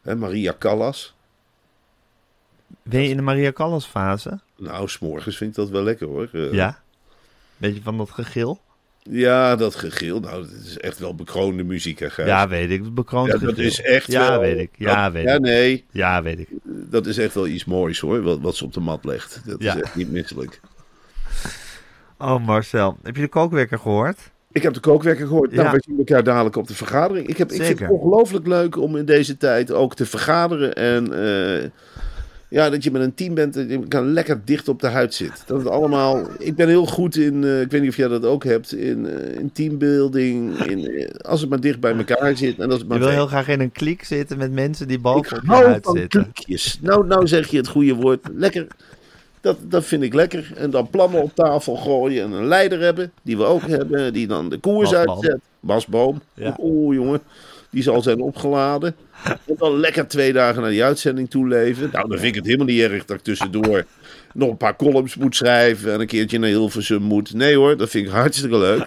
hè, 0.03 0.17
Maria 0.17 0.55
Callas. 0.59 1.15
Ben 2.83 3.03
je 3.03 3.09
in 3.09 3.17
de 3.17 3.23
Maria 3.23 3.53
Callas 3.53 3.87
fase? 3.87 4.41
Nou, 4.57 4.89
s'morgens 4.89 5.37
vind 5.37 5.51
ik 5.51 5.57
dat 5.57 5.69
wel 5.69 5.83
lekker 5.83 6.07
hoor. 6.07 6.29
Eh, 6.33 6.53
Ja. 6.53 6.83
Beetje 7.57 7.83
van 7.83 7.97
dat 7.97 8.11
gegil? 8.11 8.61
Ja, 9.11 9.57
dat 9.57 9.75
gegil. 9.75 10.21
Nou, 10.21 10.43
dat 10.43 10.51
is 10.65 10.79
echt 10.79 10.99
wel 10.99 11.15
bekroonde 11.15 11.65
muziek, 11.65 11.99
hè, 11.99 12.11
Gijs? 12.11 12.29
Ja, 12.29 12.49
weet 12.49 12.71
ik. 12.71 12.95
Bekroond 12.95 13.33
Ja, 13.33 13.39
dat 13.39 13.59
is 13.59 13.81
echt 13.81 14.13
Ja, 14.13 14.29
wel... 14.31 14.41
weet 14.41 14.59
ik. 14.59 14.71
Ja, 14.77 15.05
dat- 15.05 15.13
weet 15.13 15.25
Ja, 15.25 15.35
ik. 15.35 15.41
nee. 15.41 15.85
Ja, 15.91 16.23
weet 16.23 16.39
ik. 16.39 16.49
Dat 16.65 17.07
is 17.07 17.19
echt 17.19 17.35
wel 17.35 17.47
iets 17.47 17.65
moois 17.65 18.01
hoor, 18.01 18.23
wat, 18.23 18.41
wat 18.41 18.57
ze 18.57 18.65
op 18.65 18.73
de 18.73 18.81
mat 18.81 19.05
legt. 19.05 19.41
Dat 19.45 19.63
Ja. 19.63 19.75
is 19.75 19.81
echt 19.83 19.95
niet 19.97 20.11
misselijk. 20.11 20.61
Oh, 22.19 22.47
Marcel. 22.47 22.97
Heb 23.03 23.17
je 23.17 23.23
de 23.23 23.29
kookwekker 23.29 23.79
gehoord? 23.79 24.19
Ik 24.53 24.63
heb 24.63 24.75
de 24.75 24.81
kookwerker 24.81 25.27
gehoord. 25.27 25.51
Nou, 25.53 25.65
Ja. 25.65 25.71
wij 25.71 25.83
zien 25.87 25.99
elkaar 25.99 26.25
dadelijk 26.25 26.57
op 26.57 26.69
de 26.69 26.75
vergadering. 26.75 27.27
Ik, 27.27 27.37
heb, 27.37 27.53
ik 27.53 27.63
vind 27.63 27.79
het 27.81 27.91
ongelooflijk 27.91 28.47
leuk 28.47 28.77
om 28.77 28.97
in 28.97 29.05
deze 29.05 29.37
tijd 29.37 29.73
ook 29.73 29.95
te 29.95 30.07
vergaderen. 30.07 30.75
En 30.75 31.13
eh, 31.13 31.69
ja, 32.53 32.71
dat 32.71 32.85
je 32.85 32.91
met 32.91 33.03
een 33.03 33.15
team 33.15 33.35
bent 33.35 33.55
dat 33.55 33.69
je 33.69 33.89
kan 33.89 34.13
lekker 34.13 34.41
dicht 34.45 34.69
op 34.69 34.81
de 34.81 34.87
huid 34.87 35.15
zit. 35.15 35.43
Dat 35.47 35.59
het 35.59 35.69
allemaal... 35.69 36.27
Ik 36.39 36.55
ben 36.55 36.69
heel 36.69 36.87
goed 36.87 37.17
in, 37.17 37.45
eh, 37.45 37.61
ik 37.61 37.71
weet 37.71 37.81
niet 37.81 37.91
of 37.91 37.97
jij 37.97 38.09
dat 38.09 38.25
ook 38.25 38.45
hebt, 38.45 38.73
in, 38.75 39.07
eh, 39.07 39.39
in 39.39 39.53
teambuilding. 39.53 40.59
In, 40.59 40.87
eh, 40.87 41.09
als 41.21 41.41
het 41.41 41.51
maar 41.51 41.61
dicht 41.61 41.81
bij 41.81 41.97
elkaar 41.97 42.37
zit. 42.37 42.59
En 42.59 42.71
als 42.71 42.79
het 42.79 42.89
maar 42.89 42.99
Je 42.99 43.05
wil 43.05 43.13
heel 43.13 43.27
graag 43.27 43.49
in 43.49 43.61
een 43.61 43.73
kliek 43.73 44.05
zitten 44.05 44.39
met 44.39 44.53
mensen 44.53 44.89
die 44.89 44.99
boven 44.99 45.37
op 45.37 45.43
je 45.43 45.49
hou 45.49 45.65
huid 45.65 45.89
zitten. 45.93 46.33
Nou, 46.81 47.07
nou 47.07 47.27
zeg 47.27 47.49
je 47.49 47.57
het 47.57 47.69
goede 47.69 47.95
woord. 47.95 48.29
Lekker. 48.35 48.67
Dat, 49.41 49.59
dat 49.69 49.85
vind 49.85 50.03
ik 50.03 50.15
lekker. 50.15 50.53
En 50.57 50.71
dan 50.71 50.91
plannen 50.91 51.23
op 51.23 51.35
tafel 51.35 51.77
gooien 51.77 52.25
en 52.25 52.33
een 52.33 52.47
leider 52.47 52.81
hebben, 52.81 53.13
die 53.23 53.37
we 53.37 53.45
ook 53.45 53.67
hebben, 53.67 54.13
die 54.13 54.27
dan 54.27 54.49
de 54.49 54.59
koers 54.59 54.91
Basboom. 54.91 55.15
uitzet. 55.15 55.41
Basboom. 55.61 56.21
Ja. 56.35 56.57
Oeh, 56.61 56.95
jongen. 56.95 57.21
Die 57.73 57.83
zal 57.83 58.03
zijn 58.03 58.21
opgeladen. 58.21 58.95
En 59.25 59.55
dan 59.59 59.77
lekker 59.81 60.09
twee 60.09 60.33
dagen 60.33 60.63
naar 60.63 60.71
die 60.71 60.85
uitzending 60.85 61.31
toe 61.31 61.49
leven. 61.49 61.89
Nou, 61.93 62.09
dan 62.09 62.19
vind 62.19 62.29
ik 62.29 62.35
het 62.35 62.45
helemaal 62.45 62.67
niet 62.67 62.81
erg 62.81 63.05
dat 63.05 63.17
ik 63.17 63.23
tussendoor 63.23 63.85
nog 64.35 64.49
een 64.51 64.57
paar 64.57 64.77
columns 64.77 65.17
moet 65.17 65.37
schrijven. 65.37 65.93
En 65.93 66.01
een 66.01 66.07
keertje 66.07 66.39
naar 66.39 66.49
Hilversum 66.49 67.03
moet. 67.03 67.35
Nee 67.35 67.57
hoor, 67.57 67.77
dat 67.77 67.91
vind 67.91 68.07
ik 68.07 68.13
hartstikke 68.13 68.59
leuk. 68.59 68.87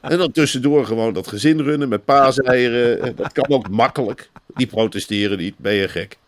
En 0.00 0.18
dan 0.18 0.32
tussendoor 0.32 0.86
gewoon 0.86 1.12
dat 1.12 1.26
gezin 1.26 1.60
runnen 1.60 1.88
met 1.88 2.04
paaseieren. 2.04 3.16
Dat 3.16 3.32
kan 3.32 3.48
ook 3.48 3.68
makkelijk. 3.68 4.30
Die 4.54 4.66
protesteren 4.66 5.38
niet, 5.38 5.58
ben 5.58 5.72
je 5.74 5.88
gek. 5.88 6.18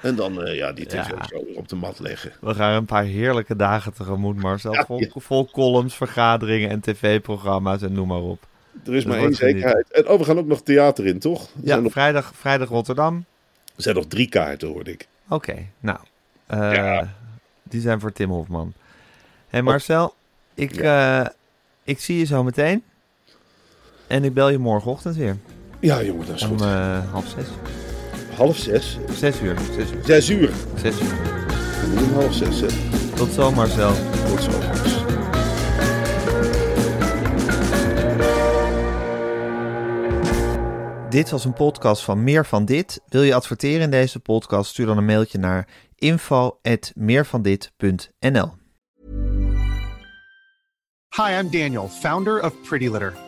En 0.00 0.14
dan 0.14 0.42
eh, 0.42 0.56
ja, 0.56 0.72
die 0.72 0.86
tv 0.86 0.94
Ja. 0.94 1.26
zo 1.28 1.44
op 1.54 1.68
de 1.68 1.76
mat 1.76 1.98
leggen. 2.00 2.32
We 2.40 2.54
gaan 2.54 2.72
een 2.74 2.84
paar 2.84 3.04
heerlijke 3.04 3.56
dagen 3.56 3.92
tegemoet, 3.94 4.36
Marcel. 4.36 4.72
Ja, 4.72 4.84
vol, 4.84 5.00
ja. 5.00 5.08
vol 5.14 5.50
columns, 5.50 5.94
vergaderingen 5.94 6.70
en 6.70 6.80
tv-programma's 6.80 7.82
en 7.82 7.92
noem 7.92 8.08
maar 8.08 8.22
op. 8.22 8.46
Er 8.86 8.94
is 8.94 9.04
Dat 9.04 9.12
maar 9.12 9.22
één 9.22 9.34
zekerheid. 9.34 9.90
En 9.90 10.08
oh, 10.08 10.18
we 10.18 10.24
gaan 10.24 10.38
ook 10.38 10.46
nog 10.46 10.62
theater 10.62 11.06
in, 11.06 11.18
toch? 11.18 11.42
Er, 11.42 11.48
Ja, 11.62 11.76
nog, 11.76 11.92
vrijdag, 11.92 12.32
vrijdag 12.34 12.68
Rotterdam. 12.68 13.24
er 13.76 13.82
zijn 13.82 13.94
nog 13.94 14.06
drie 14.06 14.28
kaarten, 14.28 14.68
hoorde 14.68 14.92
ik. 14.92 15.06
Oké, 15.28 15.66
nou. 15.80 15.98
eh, 16.46 16.58
Ja. 16.74 17.14
Die 17.62 17.80
zijn 17.80 18.00
voor 18.00 18.12
Tim 18.12 18.30
Hofman. 18.30 18.72
Hé 19.48 19.62
Marcel, 19.62 20.14
ik, 20.54 20.76
eh, 20.76 21.26
ik 21.84 22.00
zie 22.00 22.18
je 22.18 22.24
zo 22.24 22.44
meteen. 22.44 22.82
En 24.06 24.24
ik 24.24 24.34
bel 24.34 24.48
je 24.48 24.58
morgenochtend 24.58 25.16
weer. 25.16 25.36
Ja, 25.80 26.02
jongen, 26.02 26.26
dat 26.26 26.36
is 26.36 26.42
Om 26.42 26.48
goed. 26.48 26.60
eh, 26.60 27.12
half 27.12 27.26
zes. 27.28 27.46
Half 28.36 28.56
zes. 28.56 28.98
Zes 29.10 29.40
uur. 29.40 29.56
Zes 29.76 29.90
uur. 29.90 30.04
Zes 30.04 30.30
uur. 30.30 30.50
Zes 30.80 31.00
uur. 31.00 31.16
Om 31.98 32.12
half 32.12 32.34
zes, 32.34 32.60
hè. 32.60 32.68
Tot 33.16 33.32
zo 33.32 33.50
Marcel. 33.52 33.92
Tot 34.28 34.42
zo. 34.42 34.50
Dit 41.10 41.30
was 41.30 41.44
een 41.44 41.52
podcast 41.52 42.02
van 42.02 42.24
Meer 42.24 42.46
van 42.46 42.64
Dit. 42.64 43.00
Wil 43.06 43.22
je 43.22 43.34
adverteren 43.34 43.80
in 43.80 43.90
deze 43.90 44.20
podcast? 44.20 44.70
Stuur 44.70 44.86
dan 44.86 44.96
een 44.96 45.04
mailtje 45.04 45.38
naar 45.38 45.68
info.meervandit.nl 45.94 48.56
Hi, 51.16 51.30
I'm 51.40 51.50
Daniel, 51.50 51.88
founder 51.88 52.44
of 52.44 52.52
Pretty 52.68 52.88
Litter. 52.88 53.27